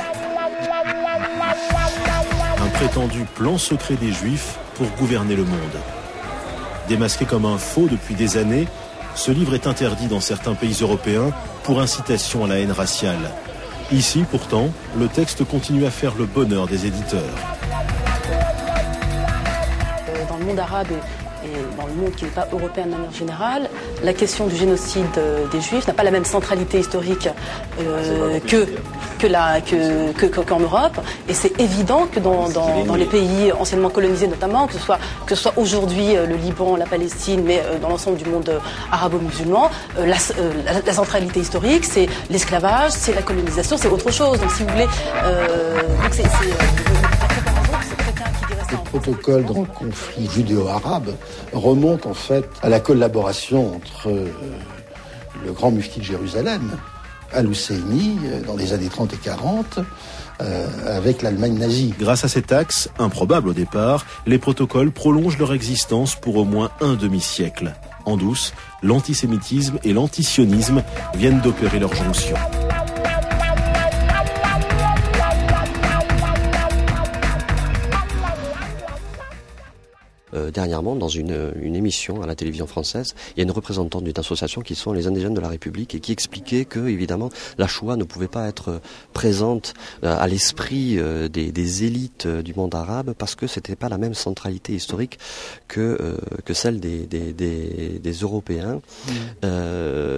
Un 2.58 2.67
prétendu 2.70 3.25
plan 3.36 3.58
secret 3.58 3.96
des 3.96 4.12
Juifs 4.12 4.58
pour 4.75 4.88
gouverner 4.98 5.36
le 5.36 5.46
monde. 5.46 6.03
Démasqué 6.88 7.25
comme 7.25 7.46
un 7.46 7.58
faux 7.58 7.88
depuis 7.90 8.16
des 8.16 8.38
années, 8.38 8.68
ce 9.16 9.32
livre 9.32 9.54
est 9.54 9.68
interdit 9.68 10.08
dans 10.08 10.20
certains 10.20 10.56
pays 10.56 10.78
européens 10.82 11.32
pour 11.63 11.80
incitation 11.80 12.46
à 12.46 12.48
la 12.48 12.60
haine 12.60 12.72
raciale. 12.72 13.32
Ici, 13.92 14.25
pourtant, 14.30 14.70
le 14.98 15.08
texte 15.08 15.44
continue 15.44 15.86
à 15.86 15.92
faire 15.92 16.16
le 16.16 16.25
bonheur 16.25 16.68
des 16.68 16.86
éditeurs 16.88 17.36
monde 20.44 20.60
arabe 20.60 20.88
et, 21.46 21.80
dans 21.80 21.88
le 21.88 21.94
monde 21.94 22.12
qui 22.16 22.26
n'est 22.26 22.32
pas 22.32 22.48
européen 22.52 22.86
de 22.86 22.92
manière 22.92 23.12
générale, 23.12 23.70
la 24.04 24.14
question 24.14 24.48
du 24.48 24.56
génocide 24.56 25.06
euh, 25.18 25.46
des 25.52 25.62
juifs 25.62 25.88
n'a 25.88 25.94
pas 25.94 26.04
la 26.04 26.12
même 26.12 26.26
centralité 26.26 26.80
historique 26.80 27.30
euh, 27.80 28.40
que 28.40 28.68
qu'en 30.42 30.60
Europe. 30.60 31.00
Et 31.30 31.34
c'est 31.34 31.60
évident 31.60 32.08
que 32.12 32.20
dans, 32.20 32.48
les 32.96 33.06
pays 33.06 33.52
anciennement 33.54 33.90
colonisés 33.90 34.28
notamment, 34.28 34.68
que 34.68 34.74
ce 34.74 34.80
soit, 34.80 35.00
que 35.26 35.36
ce 35.36 35.44
soit 35.44 35.54
aujourd'hui 35.58 36.16
euh, 36.16 36.26
le 36.26 36.36
Liban, 36.36 36.76
la 36.76 36.86
Palestine, 36.86 37.44
mais 37.46 37.62
dans 37.82 37.90
l'ensemble 37.90 38.18
du 38.18 38.26
monde 38.26 38.60
arabo-musulman, 38.92 39.70
la, 39.98 40.18
centralité 40.94 41.40
historique, 41.40 41.86
c'est 41.86 42.08
l'esclavage, 42.30 42.92
c'est 42.92 43.16
la 43.16 43.22
colonisation, 43.22 43.78
c'est 43.78 43.88
autre 43.88 44.12
chose. 44.12 44.40
Donc 44.40 44.52
si 44.52 44.64
vous 44.64 44.70
voulez, 44.70 44.88
c'est 46.12 46.93
le 48.74 48.84
protocole 48.84 49.46
dans 49.46 49.62
le 49.62 49.68
conflit 49.68 50.27
judéo-arabe 50.27 51.15
remonte 51.53 52.06
en 52.06 52.13
fait 52.13 52.46
à 52.62 52.70
la 52.70 52.80
collaboration 52.80 53.75
entre 53.75 54.10
euh, 54.10 54.27
le 55.46 55.51
grand 55.51 55.72
mufti 55.72 56.00
de 56.00 56.06
Jérusalem, 56.06 56.77
Al-Husseini, 57.34 58.18
euh, 58.25 58.42
dans 58.42 58.56
les 58.56 58.74
années 58.74 58.89
30 58.89 59.13
et 59.13 59.18
40, 59.18 59.80
euh, 60.42 60.98
avec 60.98 61.22
l'Allemagne 61.22 61.58
nazie. 61.58 61.94
Grâce 62.00 62.25
à 62.25 62.27
cet 62.27 62.51
axe, 62.51 62.89
improbable 62.98 63.50
au 63.50 63.53
départ, 63.53 64.06
les 64.25 64.39
protocoles 64.39 64.92
prolongent 64.92 65.38
leur 65.38 65.53
existence 65.53 66.15
pour 66.15 66.38
au 66.38 66.46
moins 66.46 66.72
un 66.82 66.96
demi-siècle. 66.96 67.74
En 68.06 68.18
douce, 68.18 68.53
l'antisémitisme 68.82 69.77
et 69.84 69.94
l'antisionisme 69.94 70.84
viennent 71.15 71.42
d'opérer 71.42 71.80
leur 71.80 71.94
jonction. 71.96 72.36
Euh, 80.36 80.52
dernièrement 80.52 80.96
dans 80.96 81.10
une, 81.10 81.54
une, 81.62 81.75
émission 81.75 82.22
à 82.22 82.28
la 82.28 82.36
télévision 82.36 82.66
française. 82.66 83.13
Il 83.32 83.40
y 83.40 83.42
a 83.42 83.44
une 83.44 83.52
représentante 83.52 84.04
d'une 84.04 84.18
association 84.18 84.62
qui 84.62 84.74
sont 84.74 84.92
les 84.92 85.08
indigènes 85.08 85.34
de 85.34 85.42
la 85.42 85.48
République 85.48 85.94
et 85.96 86.00
qui 86.00 86.12
expliquait 86.12 86.66
que 86.66 86.88
évidemment 86.88 87.30
la 87.58 87.68
Shoah 87.68 87.98
ne 87.98 88.04
pouvait 88.04 88.28
pas 88.28 88.48
être 88.48 88.82
présente 89.13 89.74
euh, 90.04 90.16
à 90.18 90.28
l'esprit 90.28 90.98
euh, 90.98 91.28
des, 91.28 91.52
des, 91.52 91.84
élites 91.84 92.28
du 92.28 92.54
monde 92.54 92.74
arabe 92.74 93.13
parce 93.18 93.36
que 93.36 93.48
c'était 93.48 93.75
pas 93.75 93.90
la 93.90 93.98
même 93.98 94.13
centralité 94.13 94.74
historique 94.74 95.20
que 95.68 96.18
que 96.46 96.54
celle 96.54 96.80
des, 96.80 97.06
des, 97.06 97.34
des, 97.34 98.00
des 98.00 98.13
Européens 98.13 98.82
mmh. 99.08 99.12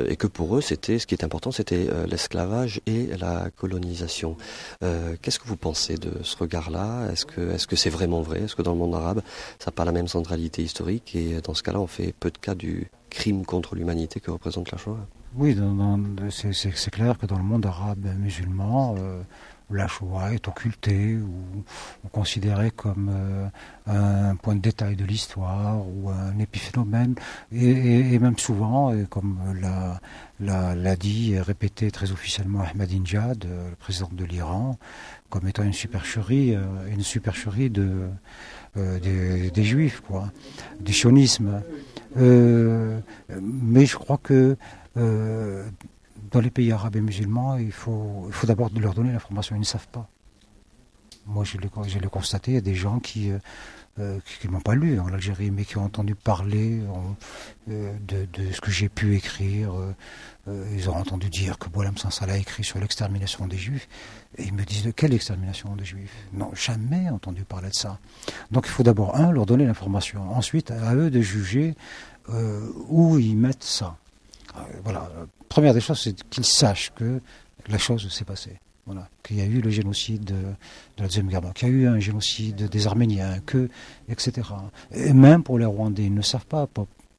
et 0.09 0.15
que 0.15 0.27
pour 0.27 0.57
eux 0.57 0.61
c'était 0.61 0.99
ce 0.99 1.07
qui 1.07 1.15
est 1.15 1.23
important 1.23 1.51
c'était 1.51 1.87
l'esclavage 2.07 2.81
et 2.85 3.09
la 3.19 3.49
colonisation. 3.55 4.35
Qu'est-ce 5.21 5.39
que 5.39 5.47
vous 5.47 5.55
pensez 5.55 5.95
de 5.95 6.11
ce 6.23 6.35
regard-là? 6.37 7.09
Est-ce 7.11 7.25
que 7.25 7.53
est-ce 7.53 7.67
que 7.67 7.75
c'est 7.75 7.89
vraiment 7.89 8.21
vrai? 8.21 8.41
Est-ce 8.41 8.55
que 8.55 8.61
dans 8.61 8.73
le 8.73 8.79
monde 8.79 8.95
arabe 8.95 9.21
ça 9.59 9.67
n'a 9.67 9.71
pas 9.71 9.85
la 9.85 9.91
même 9.91 10.04
centralité 10.07 10.63
historique 10.63 11.15
et 11.15 11.41
dans 11.41 11.53
ce 11.53 11.63
cas-là, 11.63 11.79
on 11.79 11.87
fait 11.87 12.13
peu 12.19 12.31
de 12.31 12.37
cas 12.37 12.55
du 12.55 12.89
crime 13.09 13.45
contre 13.45 13.75
l'humanité 13.75 14.19
que 14.19 14.31
représente 14.31 14.71
la 14.71 14.77
Shoah. 14.77 15.07
Oui, 15.37 15.57
c'est 16.29 16.91
clair 16.91 17.17
que 17.17 17.25
dans 17.25 17.37
le 17.37 17.43
monde 17.43 17.65
arabe 17.65 18.07
musulman, 18.17 18.95
euh, 18.97 19.21
la 19.71 19.87
Shoah 19.87 20.33
est 20.33 20.47
occultée 20.47 21.17
ou, 21.17 21.63
considérée 22.11 22.71
comme 22.71 23.11
euh, 23.11 23.47
un 23.87 24.35
point 24.35 24.55
de 24.55 24.61
détail 24.61 24.95
de 24.95 25.05
l'histoire 25.05 25.77
ou 25.87 26.09
un 26.09 26.37
épiphénomène. 26.39 27.15
Et, 27.51 28.17
même 28.19 28.37
souvent, 28.37 28.93
comme 29.09 29.37
l'a 30.39 30.95
dit 30.95 31.33
et 31.33 31.41
répété 31.41 31.91
très 31.91 32.11
officiellement 32.11 32.61
Ahmadinejad, 32.61 33.45
le 33.45 33.75
président 33.75 34.09
de 34.11 34.23
l'Iran, 34.23 34.77
comme 35.29 35.47
étant 35.47 35.63
une 35.63 35.73
supercherie, 35.73 36.55
une 36.89 37.03
supercherie 37.03 37.69
de 37.69 38.09
euh, 38.77 38.99
des, 39.51 39.63
juifs, 39.63 40.01
quoi, 40.01 40.29
du 40.81 40.91
sionisme. 40.91 41.61
Euh, 42.17 42.99
mais 43.41 43.85
je 43.85 43.95
crois 43.95 44.19
que 44.21 44.57
euh, 44.97 45.63
dans 46.31 46.41
les 46.41 46.49
pays 46.49 46.71
arabes 46.71 46.95
et 46.95 47.01
musulmans, 47.01 47.57
il 47.57 47.71
faut, 47.71 48.25
il 48.27 48.33
faut 48.33 48.47
d'abord 48.47 48.69
leur 48.79 48.93
donner 48.93 49.11
l'information. 49.11 49.55
Ils 49.55 49.59
ne 49.59 49.65
savent 49.65 49.87
pas. 49.87 50.07
Moi, 51.25 51.43
je 51.43 51.57
l'ai 51.57 52.07
constaté, 52.07 52.51
il 52.51 52.53
y 52.55 52.57
a 52.57 52.61
des 52.61 52.75
gens 52.75 52.99
qui 52.99 53.31
ne 53.97 54.49
m'ont 54.49 54.61
pas 54.61 54.75
lu 54.75 54.99
en 54.99 55.07
Algérie, 55.07 55.49
mais 55.49 55.65
qui 55.65 55.77
ont 55.77 55.83
entendu 55.83 56.13
parler 56.13 56.81
de, 57.67 58.27
de, 58.31 58.51
ce 58.51 58.61
que 58.61 58.69
j'ai 58.69 58.89
pu 58.89 59.15
écrire, 59.15 59.73
euh, 60.47 60.65
ils 60.75 60.89
ont 60.89 60.95
entendu 60.95 61.29
dire 61.29 61.57
que 61.57 61.69
Boilam 61.69 61.97
Sansal 61.97 62.29
a 62.29 62.37
écrit 62.37 62.63
sur 62.63 62.79
l'extermination 62.79 63.47
des 63.47 63.57
Juifs. 63.57 63.87
Et 64.37 64.43
ils 64.43 64.53
me 64.53 64.63
disent 64.63 64.83
de 64.83 64.91
quelle 64.91 65.13
extermination 65.13 65.75
des 65.75 65.85
Juifs? 65.85 66.15
Non, 66.33 66.51
jamais 66.53 67.09
entendu 67.09 67.43
parler 67.43 67.69
de 67.69 67.75
ça. 67.75 67.99
Donc 68.51 68.65
il 68.67 68.71
faut 68.71 68.83
d'abord, 68.83 69.15
un, 69.15 69.31
leur 69.31 69.45
donner 69.45 69.65
l'information. 69.65 70.29
Ensuite, 70.31 70.71
à 70.71 70.93
eux 70.93 71.09
de 71.09 71.21
juger 71.21 71.75
euh, 72.29 72.69
où 72.87 73.17
ils 73.17 73.35
mettent 73.35 73.63
ça. 73.63 73.97
Euh, 74.57 74.61
voilà. 74.83 75.09
première 75.49 75.73
des 75.73 75.81
choses, 75.81 75.99
c'est 75.99 76.15
qu'ils 76.29 76.45
sachent 76.45 76.91
que 76.95 77.21
la 77.67 77.77
chose 77.77 78.07
s'est 78.11 78.25
passée. 78.25 78.59
Voilà, 78.85 79.09
qu'il 79.23 79.37
y 79.37 79.41
a 79.41 79.45
eu 79.45 79.61
le 79.61 79.71
génocide 79.71 80.25
de, 80.25 80.43
la 80.99 81.05
Deuxième 81.05 81.27
Guerre 81.27 81.41
qu'il 81.55 81.67
y 81.67 81.71
a 81.71 81.73
eu 81.73 81.87
un 81.87 81.99
génocide 81.99 82.69
des 82.69 82.87
Arméniens, 82.87 83.39
que, 83.43 83.67
etc. 84.09 84.47
Et 84.93 85.11
même 85.11 85.41
pour 85.41 85.57
les 85.57 85.65
Rwandais, 85.65 86.03
ils 86.03 86.13
ne 86.13 86.21
savent 86.21 86.45
pas 86.45 86.67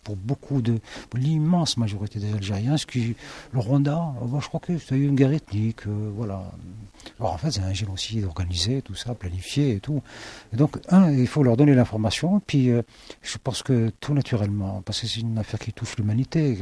pour 0.07 0.15
beaucoup 0.15 0.63
de, 0.63 0.79
l'immense 1.15 1.77
majorité 1.79 2.21
des 2.21 2.33
Algériens, 2.33 2.77
ce 2.77 2.87
qui, 2.87 3.17
le 3.53 3.59
Rwanda, 3.59 4.15
euh, 4.23 4.41
je 4.41 4.47
crois 4.47 4.61
que 4.61 4.79
c'est 4.79 4.97
une 4.97 5.17
guerre 5.17 5.33
ethnique, 5.33 5.89
euh, 5.89 6.13
voilà. 6.15 6.53
Alors 7.19 7.33
en 7.33 7.39
fait, 7.39 7.51
c'est 7.51 7.61
un 7.61 7.73
génocide 7.73 8.25
organisé, 8.25 8.83
tout 8.83 8.95
ça, 8.95 9.15
planifié 9.17 9.73
et 9.73 9.81
tout. 9.81 10.03
Donc, 10.53 10.79
un, 10.91 11.11
il 11.11 11.27
faut 11.27 11.43
leur 11.43 11.57
donner 11.57 11.75
l'information, 11.75 12.41
puis 12.47 12.71
euh, 12.71 12.83
je 13.21 13.37
pense 13.43 13.65
que 13.65 13.91
tout 14.01 14.15
naturellement, 14.15 14.81
parce 14.85 15.01
que 15.01 15.09
c'est 15.09 15.21
une 15.23 15.39
affaire 15.39 15.59
qui 15.59 15.73
touche 15.73 15.97
l'humanité, 15.97 16.57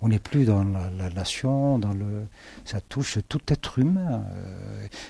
on 0.00 0.08
n'est 0.08 0.18
plus 0.18 0.46
dans 0.46 0.64
la, 0.64 1.10
nation, 1.10 1.78
dans 1.78 1.92
le, 1.92 2.24
ça 2.64 2.80
touche 2.80 3.18
tout 3.28 3.40
être 3.48 3.78
humain. 3.78 4.24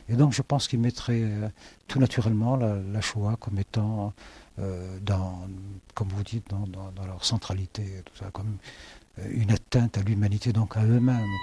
et 0.09 0.15
donc, 0.15 0.33
je 0.33 0.43
pense 0.43 0.67
qu'ils 0.67 0.81
mettraient 0.81 1.29
tout 1.91 1.99
naturellement 1.99 2.57
la, 2.57 3.01
Shoah 3.01 3.37
comme 3.41 3.59
étant 3.59 4.13
euh, 4.61 4.99
dans, 5.03 5.49
comme 5.95 6.09
vous 6.09 6.23
dites, 6.23 6.47
dans, 6.49 7.05
leur 7.05 7.25
centralité, 7.25 7.83
tout 8.05 8.17
ça, 8.17 8.31
comme 8.33 8.59
euh, 9.19 9.27
une 9.33 9.51
atteinte 9.51 9.99
à 9.99 10.03
l'humanité, 10.03 10.53
donc 10.53 10.77
à 10.77 10.85
eux-mêmes. 10.85 11.35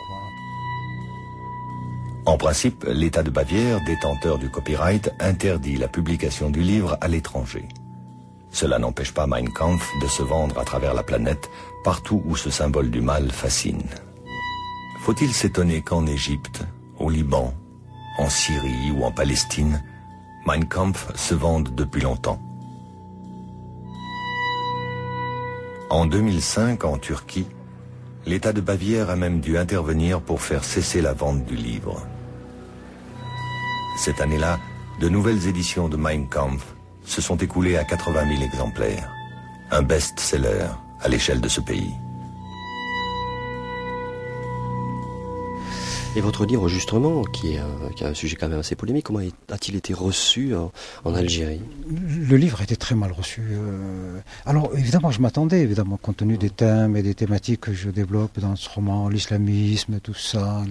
En 2.26 2.38
principe, 2.38 2.86
l'État 2.88 3.24
de 3.24 3.30
Bavière, 3.30 3.84
détenteur 3.86 4.38
du 4.38 4.50
copyright, 4.50 5.12
interdit 5.20 5.76
la 5.76 5.90
publication 5.90 6.50
du 6.50 6.62
livre 6.62 6.98
à 7.02 7.10
l'étranger. 7.10 7.68
Cela 8.50 8.80
n'empêche 8.80 9.14
pas 9.14 9.28
Mein 9.28 9.50
Kampf 9.50 9.86
de 10.02 10.08
se 10.08 10.24
vendre 10.24 10.58
à 10.60 10.64
travers 10.64 10.94
la 10.94 11.04
planète, 11.04 11.50
partout 11.84 12.24
où 12.26 12.38
ce 12.38 12.50
symbole 12.50 12.90
du 12.90 13.02
mal 13.02 13.32
fascine. 13.32 13.84
Faut-il 15.02 15.34
s'étonner 15.34 15.82
qu'en 15.82 16.06
Égypte, 16.06 16.64
au 17.00 17.10
Liban, 17.10 17.54
en 18.18 18.30
Syrie 18.30 18.92
ou 18.96 19.04
en 19.04 19.12
Palestine, 19.12 19.82
Mein 20.48 20.64
Kampf 20.70 21.14
se 21.14 21.36
vende 21.36 21.76
depuis 21.76 22.00
longtemps 22.00 22.40
En 25.90 26.06
2005, 26.06 26.86
en 26.86 26.98
Turquie, 26.98 27.48
l'État 28.26 28.54
de 28.54 28.62
Bavière 28.62 29.10
a 29.10 29.18
même 29.18 29.42
dû 29.42 29.58
intervenir 29.58 30.22
pour 30.22 30.42
faire 30.42 30.64
cesser 30.64 31.02
la 31.02 31.12
vente 31.12 31.44
du 31.44 31.58
livre. 31.58 32.02
Cette 33.98 34.22
année-là, 34.22 34.58
de 35.02 35.10
nouvelles 35.10 35.50
éditions 35.50 35.90
de 35.90 35.98
Mein 35.98 36.30
Kampf 36.30 36.66
se 37.04 37.20
sont 37.20 37.36
écoulées 37.36 37.76
à 37.76 37.84
80 37.84 38.38
000 38.38 38.42
exemplaires. 38.42 39.12
Un 39.72 39.82
best-seller 39.82 40.68
à 41.02 41.10
l'échelle 41.10 41.42
de 41.42 41.50
ce 41.50 41.60
pays. 41.60 41.94
Et 46.18 46.22
votre 46.22 46.48
livre, 46.48 46.68
justement, 46.68 47.24
qui 47.26 47.54
est, 47.54 47.60
un, 48.04 48.14
sujet 48.16 48.36
quand 48.36 48.50
même 48.50 48.62
assez 48.62 48.74
polémique, 48.74 49.06
comment 49.06 49.20
a-t-il 49.52 49.76
été 49.76 49.94
reçu 49.94 50.56
en, 50.56 51.14
Algérie? 51.14 51.62
Le 51.88 52.36
livre 52.38 52.60
a 52.60 52.64
été 52.64 52.76
très 52.76 52.96
mal 52.96 53.12
reçu. 53.12 53.44
alors, 54.48 54.72
évidemment, 54.76 55.12
je 55.12 55.22
m'attendais, 55.22 55.62
évidemment, 55.62 55.98
compte 55.98 56.18
tenu 56.18 56.40
des 56.40 56.50
thèmes 56.50 56.98
et 56.98 57.04
des 57.04 57.14
thématiques 57.14 57.62
que 57.62 57.74
je 57.74 57.92
développe 57.92 58.40
dans 58.40 58.56
ce 58.56 58.68
roman, 58.68 59.10
l'islamisme, 59.10 60.00
tout 60.00 60.16
ça, 60.16 60.64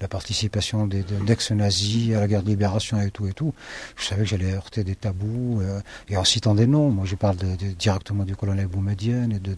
la 0.00 0.06
participation 0.06 0.86
d'ex-nazis 0.86 2.14
à 2.14 2.20
la 2.20 2.28
guerre 2.28 2.44
de 2.44 2.50
libération 2.50 3.00
et 3.00 3.10
tout 3.10 3.26
et 3.26 3.32
tout. 3.32 3.54
Je 3.96 4.04
savais 4.04 4.22
que 4.22 4.28
j'allais 4.28 4.52
heurter 4.52 4.84
des 4.84 4.94
tabous, 4.94 5.62
et 6.08 6.16
en 6.16 6.22
citant 6.22 6.54
des 6.54 6.68
noms, 6.68 6.90
moi 6.90 7.06
je 7.06 7.16
parle 7.16 7.38
directement 7.76 8.22
du 8.22 8.36
colonel 8.36 8.68
Boumedienne 8.68 9.32
et 9.32 9.40
de, 9.40 9.56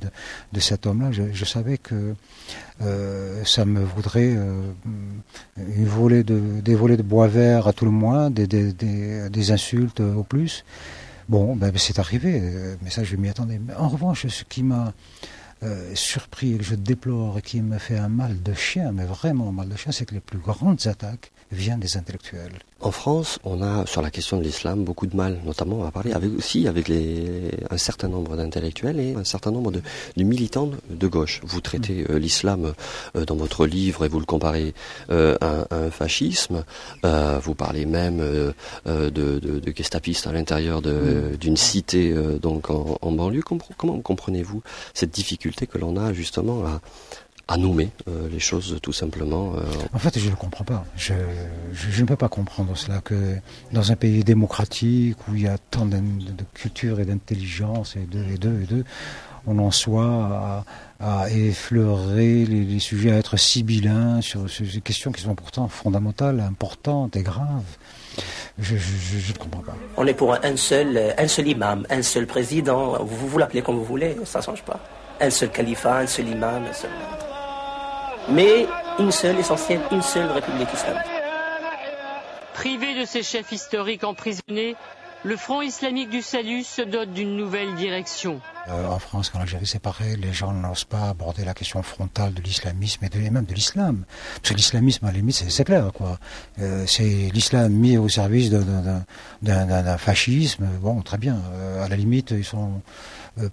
de, 0.55 0.61
cet 0.61 0.87
homme-là, 0.87 1.11
je, 1.12 1.45
savais 1.45 1.77
que 1.77 2.14
euh, 2.81 3.45
ça 3.45 3.67
me 3.67 3.83
voudrait 3.85 4.35
euh, 4.35 4.62
une 5.57 5.87
volée 5.87 6.25
de, 6.25 6.61
des 6.61 6.75
volets 6.75 6.97
de 6.97 7.03
bois 7.03 7.29
vert 7.29 7.69
à 7.69 7.73
tout 7.73 7.85
le 7.85 7.91
moins, 7.91 8.31
des, 8.31 9.51
insultes 9.51 10.01
au 10.01 10.23
plus. 10.23 10.65
Bon, 11.29 11.57
ben, 11.57 11.73
c'est 11.77 11.99
arrivé, 11.99 12.43
mais 12.83 12.91
ça 12.91 13.05
je 13.05 13.17
m'y 13.17 13.29
attendais. 13.29 13.61
En 13.79 13.89
revanche, 13.89 14.27
ce 14.27 14.45
qui 14.45 14.63
m'a 14.63 14.95
euh, 15.65 15.91
surpris 15.95 16.55
et 16.55 16.59
que 16.59 16.63
je 16.63 16.77
déplore 16.77 17.39
et 17.39 17.43
qui 17.43 17.61
me 17.63 17.79
fait 17.79 17.99
un 17.99 18.09
mal 18.09 18.41
de 18.45 18.55
chien, 18.55 18.93
mais 18.93 19.05
vraiment 19.05 19.49
un 19.49 19.53
mal 19.53 19.69
de 19.69 19.75
chien, 19.75 19.91
c'est 19.91 20.07
que 20.07 20.15
les 20.15 20.21
plus 20.21 20.39
grandes 20.39 20.87
attaques 20.87 21.33
viennent 21.51 21.81
des 21.81 21.97
intellectuels. 21.97 22.61
En 22.81 22.93
France, 22.93 23.41
on 23.43 23.61
a 23.61 23.87
sur 23.87 24.03
la 24.03 24.11
question 24.11 24.38
de 24.38 24.45
l'islam 24.45 24.85
beaucoup 24.85 25.09
de 25.09 25.17
mal, 25.17 25.41
notamment 25.45 25.85
à 25.85 25.91
parler 25.91 26.12
avec 26.12 26.31
aussi 26.38 26.69
avec 26.69 26.87
les, 26.87 27.51
un 27.71 27.77
certain 27.77 28.07
nombre 28.07 28.37
d'intellectuels 28.37 29.01
et 29.01 29.14
un 29.14 29.25
certain 29.25 29.51
nombre 29.51 29.73
de, 29.73 29.83
militants 30.17 30.71
de 30.88 31.07
gauche. 31.09 31.41
Vous 31.43 31.61
traitez 31.61 32.07
euh, 32.09 32.21
l'islam 32.21 32.75
euh, 33.17 33.25
dans 33.25 33.35
votre 33.35 33.67
livre 33.67 34.05
et 34.05 34.09
vous 34.09 34.21
le 34.21 34.27
comparez 34.27 34.75
euh, 35.11 35.37
à, 35.41 35.75
un 35.75 35.91
fascisme. 35.91 36.64
vous 37.03 37.55
parlez 37.55 37.85
même 37.85 38.19
de, 38.19 38.55
de, 38.87 39.38
de 39.38 39.73
gestapistes 39.75 40.29
à 40.29 40.33
l'intérieur 40.33 40.81
d'une 40.81 41.57
cité 41.57 42.14
donc 42.41 42.71
en, 42.71 42.97
en 43.01 43.12
banlieue. 43.12 43.43
comment 43.77 44.01
comprenez-vous 44.01 44.62
cette 44.95 45.11
difficulté 45.11 45.67
que 45.67 45.79
l'on 45.79 45.97
a 45.97 46.12
justement 46.12 46.64
à 46.64 46.81
à 47.49 47.57
nommer 47.57 47.91
euh, 48.09 48.29
les 48.31 48.39
choses 48.39 48.79
tout 48.83 48.93
simplement. 48.93 49.55
Euh, 49.57 49.63
en 49.95 49.99
fait, 49.99 50.19
je 50.19 50.27
ne 50.27 50.31
le 50.31 50.37
comprends 50.37 50.65
pas. 50.65 50.85
Je, 50.97 51.15
je, 51.73 52.03
ne 52.03 52.07
peux 52.07 52.17
pas 52.17 52.29
comprendre 52.29 52.77
cela 52.77 53.01
que 53.01 53.37
dans 53.73 53.91
un 53.91 53.97
pays 53.97 54.23
démocratique 54.23 55.17
où 55.27 55.35
il 55.35 55.43
y 55.43 55.49
a 55.49 55.57
tant 55.57 55.87
de, 55.87 55.97
culture 56.53 57.01
et 57.01 57.07
d'intelligence 57.07 57.97
et 57.97 58.05
de, 58.05 58.23
et 58.35 58.37
de, 58.37 58.63
et 58.63 58.67
de, 58.67 58.85
on 59.47 59.59
en 59.61 59.71
soit 59.71 60.05
à, 61.01 61.21
à 61.23 61.31
effleurer 61.31 62.45
les, 62.45 62.79
sujets, 62.81 63.13
à 63.13 63.17
être 63.17 63.39
sibyllins 63.39 64.21
sur 64.21 64.51
ces 64.51 64.83
questions 64.83 65.11
qui 65.11 65.23
sont 65.23 65.35
pourtant 65.35 65.69
fondamentales, 65.69 66.41
importantes 66.41 67.17
et 67.17 67.23
graves. 67.23 67.65
Je 68.59 68.75
ne 68.75 69.39
comprends 69.39 69.63
pas. 69.63 69.77
On 69.97 70.07
est 70.07 70.13
pour 70.13 70.35
un 70.35 70.57
seul, 70.57 71.15
un 71.17 71.29
seul 71.29 71.49
imam, 71.49 71.87
un 71.89 72.03
seul 72.03 72.27
président. 72.27 73.03
Vous 73.03 73.29
vous 73.29 73.39
l'appelez 73.39 73.63
comme 73.63 73.77
vous 73.77 73.85
voulez, 73.85 74.17
ça 74.25 74.41
ne 74.41 74.45
change 74.45 74.63
pas. 74.65 74.81
Un 75.21 75.31
seul 75.31 75.51
califat, 75.51 76.01
un 76.01 76.07
seul 76.07 76.29
imam, 76.29 76.65
un 76.69 76.73
seul 76.73 76.91
mais 78.31 78.67
une 78.99 79.11
seule, 79.11 79.38
essentielle, 79.38 79.81
une 79.91 80.03
seule 80.03 80.31
République 80.31 80.73
islamique. 80.73 81.03
Privé 82.55 82.95
de 82.99 83.05
ses 83.05 83.23
chefs 83.23 83.53
historiques 83.53 84.05
emprisonnés, 84.05 84.77
le 85.25 85.37
Front 85.37 85.63
islamique 85.63 86.11
du 86.11 86.23
salut 86.23 86.63
se 86.63 86.83
dote 86.83 87.13
d'une 87.13 87.37
nouvelle 87.37 87.75
direction. 87.75 88.41
Euh, 88.69 88.87
en 88.87 88.99
France, 88.99 89.31
quand 89.31 89.39
l'Algérie 89.39 89.67
c'est 89.67 89.81
pareil, 89.81 90.17
les 90.17 90.33
gens 90.33 90.53
n'osent 90.53 90.85
pas 90.85 91.09
aborder 91.09 91.45
la 91.45 91.55
question 91.55 91.83
frontale 91.83 92.35
de 92.35 92.43
l'islamisme 92.43 93.05
et, 93.05 93.09
de, 93.09 93.19
même 93.31 93.45
de 93.45 93.55
l'islam. 93.55 94.05
Parce 94.37 94.51
que 94.51 94.55
l'islamisme, 94.55 95.05
à 95.07 95.09
la 95.09 95.19
limite, 95.19 95.45
c'est 95.49 95.65
clair. 95.65 95.91
quoi. 95.93 96.19
Euh, 96.61 96.85
c'est 96.87 97.31
l'islam 97.33 97.73
mis 97.73 97.97
au 97.97 98.09
service 98.09 98.51
d'un 98.51 99.99
fascisme. 99.99 100.67
Bon, 100.81 101.01
très 101.03 101.19
bien. 101.19 101.39
Euh, 101.53 101.85
à 101.85 101.89
la 101.89 101.97
limite, 101.97 102.31
ils 102.31 102.45
sont 102.45 102.81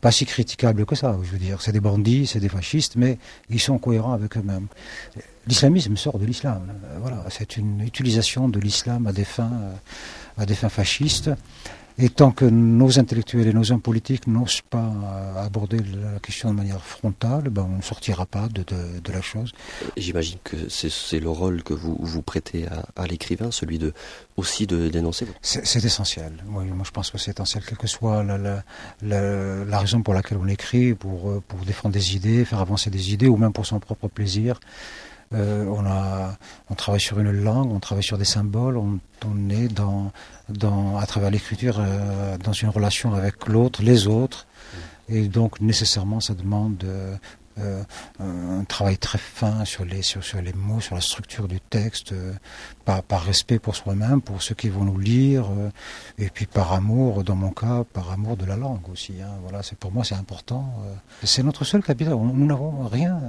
pas 0.02 0.12
si 0.12 0.26
critiquables 0.26 0.86
que 0.86 0.96
ça. 0.96 1.18
Je 1.24 1.32
veux 1.32 1.40
dire, 1.40 1.62
c'est 1.62 1.72
des 1.72 1.80
bandits, 1.80 2.28
c'est 2.28 2.40
des 2.40 2.50
fascistes, 2.50 2.96
mais 2.96 3.18
ils 3.50 3.60
sont 3.60 3.78
cohérents 3.78 4.14
avec 4.14 4.38
eux-mêmes. 4.38 4.68
L'islamisme 5.48 5.96
sort 5.96 6.18
de 6.18 6.26
l'islam. 6.26 6.74
voilà, 7.00 7.24
c'est 7.30 7.58
une 7.58 7.82
utilisation 7.82 8.50
de 8.50 8.60
l'islam 8.60 9.06
à 9.06 9.12
des 9.12 9.26
fins, 9.26 9.52
à 10.38 10.46
des 10.46 10.56
fins 10.56 10.70
fascistes. 10.70 11.30
Et 11.98 12.10
tant 12.10 12.32
que 12.32 12.44
nos 12.44 13.00
intellectuels 13.00 13.48
et 13.48 13.54
nos 13.54 13.72
hommes 13.72 13.82
politiques 13.82 14.28
n'osent 14.28 14.60
pas 14.70 14.92
euh, 14.92 15.46
aborder 15.46 15.78
la 15.78 16.20
question 16.20 16.52
de 16.52 16.56
manière 16.56 16.84
frontale, 16.84 17.44
ben 17.50 17.66
on 17.72 17.78
ne 17.78 17.82
sortira 17.82 18.26
pas 18.26 18.50
de, 18.50 18.64
de, 18.64 19.12
la 19.14 19.22
chose. 19.22 19.54
J'imagine 19.96 20.38
que 20.44 20.68
c'est 20.68 21.20
le 21.22 21.30
rôle 21.30 21.64
que 21.64 21.74
vous, 21.74 21.98
vous 21.98 22.22
prêtez 22.22 22.66
à, 22.98 23.08
l'écrivain, 23.08 23.50
celui 23.50 23.78
de 23.78 23.94
aussi 24.36 24.68
de 24.68 24.90
dénoncer. 24.90 25.26
C'est 25.42 25.86
essentiel. 25.86 26.34
moi, 26.46 26.66
je 26.84 26.92
pense 26.92 27.12
que 27.12 27.18
c'est 27.18 27.32
essentiel, 27.32 27.64
quelle 27.66 27.78
que 27.78 27.88
soit 27.88 28.26
la, 28.26 28.38
la, 28.38 29.64
la, 29.64 29.80
raison 29.80 30.02
pour 30.02 30.14
laquelle 30.14 30.38
on 30.42 30.48
écrit, 30.50 30.96
pour, 30.96 31.30
euh, 31.30 31.42
pour 31.48 31.60
défendre 31.60 31.94
des 31.94 32.18
idées, 32.18 32.44
faire 32.44 32.60
avancer 32.60 32.90
des 32.90 33.14
idées, 33.14 33.28
ou 33.28 33.38
même 33.38 33.54
pour 33.54 33.66
son 33.66 33.80
propre 33.80 34.10
plaisir. 34.10 34.60
Euh, 35.36 35.66
on, 36.70 36.76
travaille 36.76 37.02
sur 37.02 37.20
une 37.20 37.32
langue, 37.32 37.72
on 37.72 37.80
travaille 37.80 38.04
sur 38.04 38.18
des 38.18 38.26
symboles, 38.26 38.78
on, 38.78 39.00
est 39.50 39.70
à 40.98 41.06
travers 41.06 41.30
l'écriture 41.30 41.78
euh, 41.80 42.38
dans 42.38 42.54
une 42.54 42.70
relation 42.70 43.14
avec 43.14 43.48
l'autre, 43.48 43.84
les 43.84 44.08
autres. 44.08 44.48
Et 45.10 45.28
donc 45.28 45.62
nécessairement 45.62 46.20
ça 46.20 46.34
demande 46.34 46.84
euh, 47.60 47.84
euh, 48.22 48.60
un 48.60 48.64
travail 48.66 48.98
très 48.98 49.18
fin 49.18 49.66
sur 49.66 49.86
les, 49.86 50.02
sur, 50.02 50.24
sur, 50.24 50.42
les 50.42 50.54
mots, 50.54 50.82
sur 50.82 50.96
la 50.96 51.02
structure 51.02 51.48
du 51.48 51.60
texte, 51.60 52.12
euh, 52.12 52.34
par, 52.84 53.02
par, 53.04 53.24
respect 53.24 53.60
pour 53.60 53.76
soi-même, 53.76 54.22
pour 54.22 54.42
ceux 54.42 54.56
qui 54.56 54.70
vont 54.70 54.84
nous 54.84 55.00
lire, 55.00 55.46
euh, 55.46 55.70
et 56.18 56.30
puis 56.30 56.46
par 56.46 56.74
amour, 56.74 57.24
dans 57.24 57.36
mon 57.36 57.52
cas, 57.52 57.84
par 57.94 58.12
amour 58.12 58.36
de 58.38 58.46
la 58.46 58.58
langue 58.58 58.90
aussi. 58.92 59.14
Hein, 59.22 59.32
voilà, 59.42 59.64
c'est 59.64 59.78
pour 59.78 59.92
moi 59.92 60.04
c'est 60.04 60.16
important. 60.16 60.74
c'est 61.24 61.44
notre 61.44 61.64
seul 61.64 61.82
capital. 61.82 62.16
Nous 62.16 62.46
n'avons 62.46 62.88
rien 62.88 63.20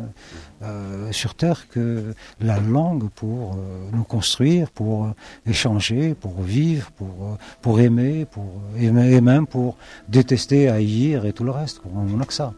sur 1.12 1.34
terre 1.34 1.68
que 1.68 2.14
la 2.40 2.58
langue 2.58 3.08
pour 3.10 3.56
nous 3.92 4.04
construire, 4.04 4.70
pour 4.70 5.08
échanger, 5.46 6.14
pour 6.14 6.42
vivre, 6.42 6.90
pour 6.92 7.38
pour 7.62 7.80
aimer, 7.80 8.24
pour 8.24 8.44
et 8.76 8.90
même 8.90 9.46
pour 9.46 9.76
détester, 10.08 10.68
haïr 10.68 11.26
et 11.26 11.32
tout 11.32 11.44
le 11.44 11.52
reste. 11.52 11.80
On 11.94 12.04
n'a 12.04 12.24
que 12.24 12.34
ça. 12.34 12.52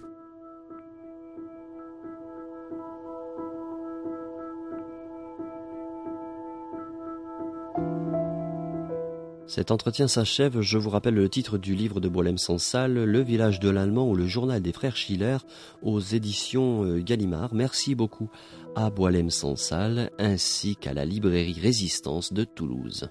Cet 9.49 9.71
entretien 9.71 10.09
s'achève. 10.09 10.61
Je 10.61 10.77
vous 10.77 10.91
rappelle 10.91 11.15
le 11.15 11.27
titre 11.31 11.57
du 11.57 11.75
livre 11.75 12.01
de 12.01 12.09
Boilem 12.09 12.37
Sansal, 12.37 12.93
Le 12.93 13.21
village 13.23 13.61
de 13.61 13.71
l'Allemand 13.71 14.07
ou 14.07 14.15
le 14.15 14.27
journal 14.27 14.61
des 14.61 14.75
frères 14.75 14.95
Schiller 14.95 15.39
aux 15.81 16.01
éditions 16.01 16.85
euh, 16.85 17.01
Gallimard. 17.01 17.55
Merci 17.55 17.95
beaucoup 17.95 18.29
à 18.77 18.91
Boilem 18.91 19.31
Sansal 19.31 20.11
ainsi 20.19 20.77
qu'à 20.77 20.93
la 20.93 21.07
librairie 21.07 21.59
Résistance 21.59 22.35
de 22.35 22.45
Toulouse. 22.45 23.09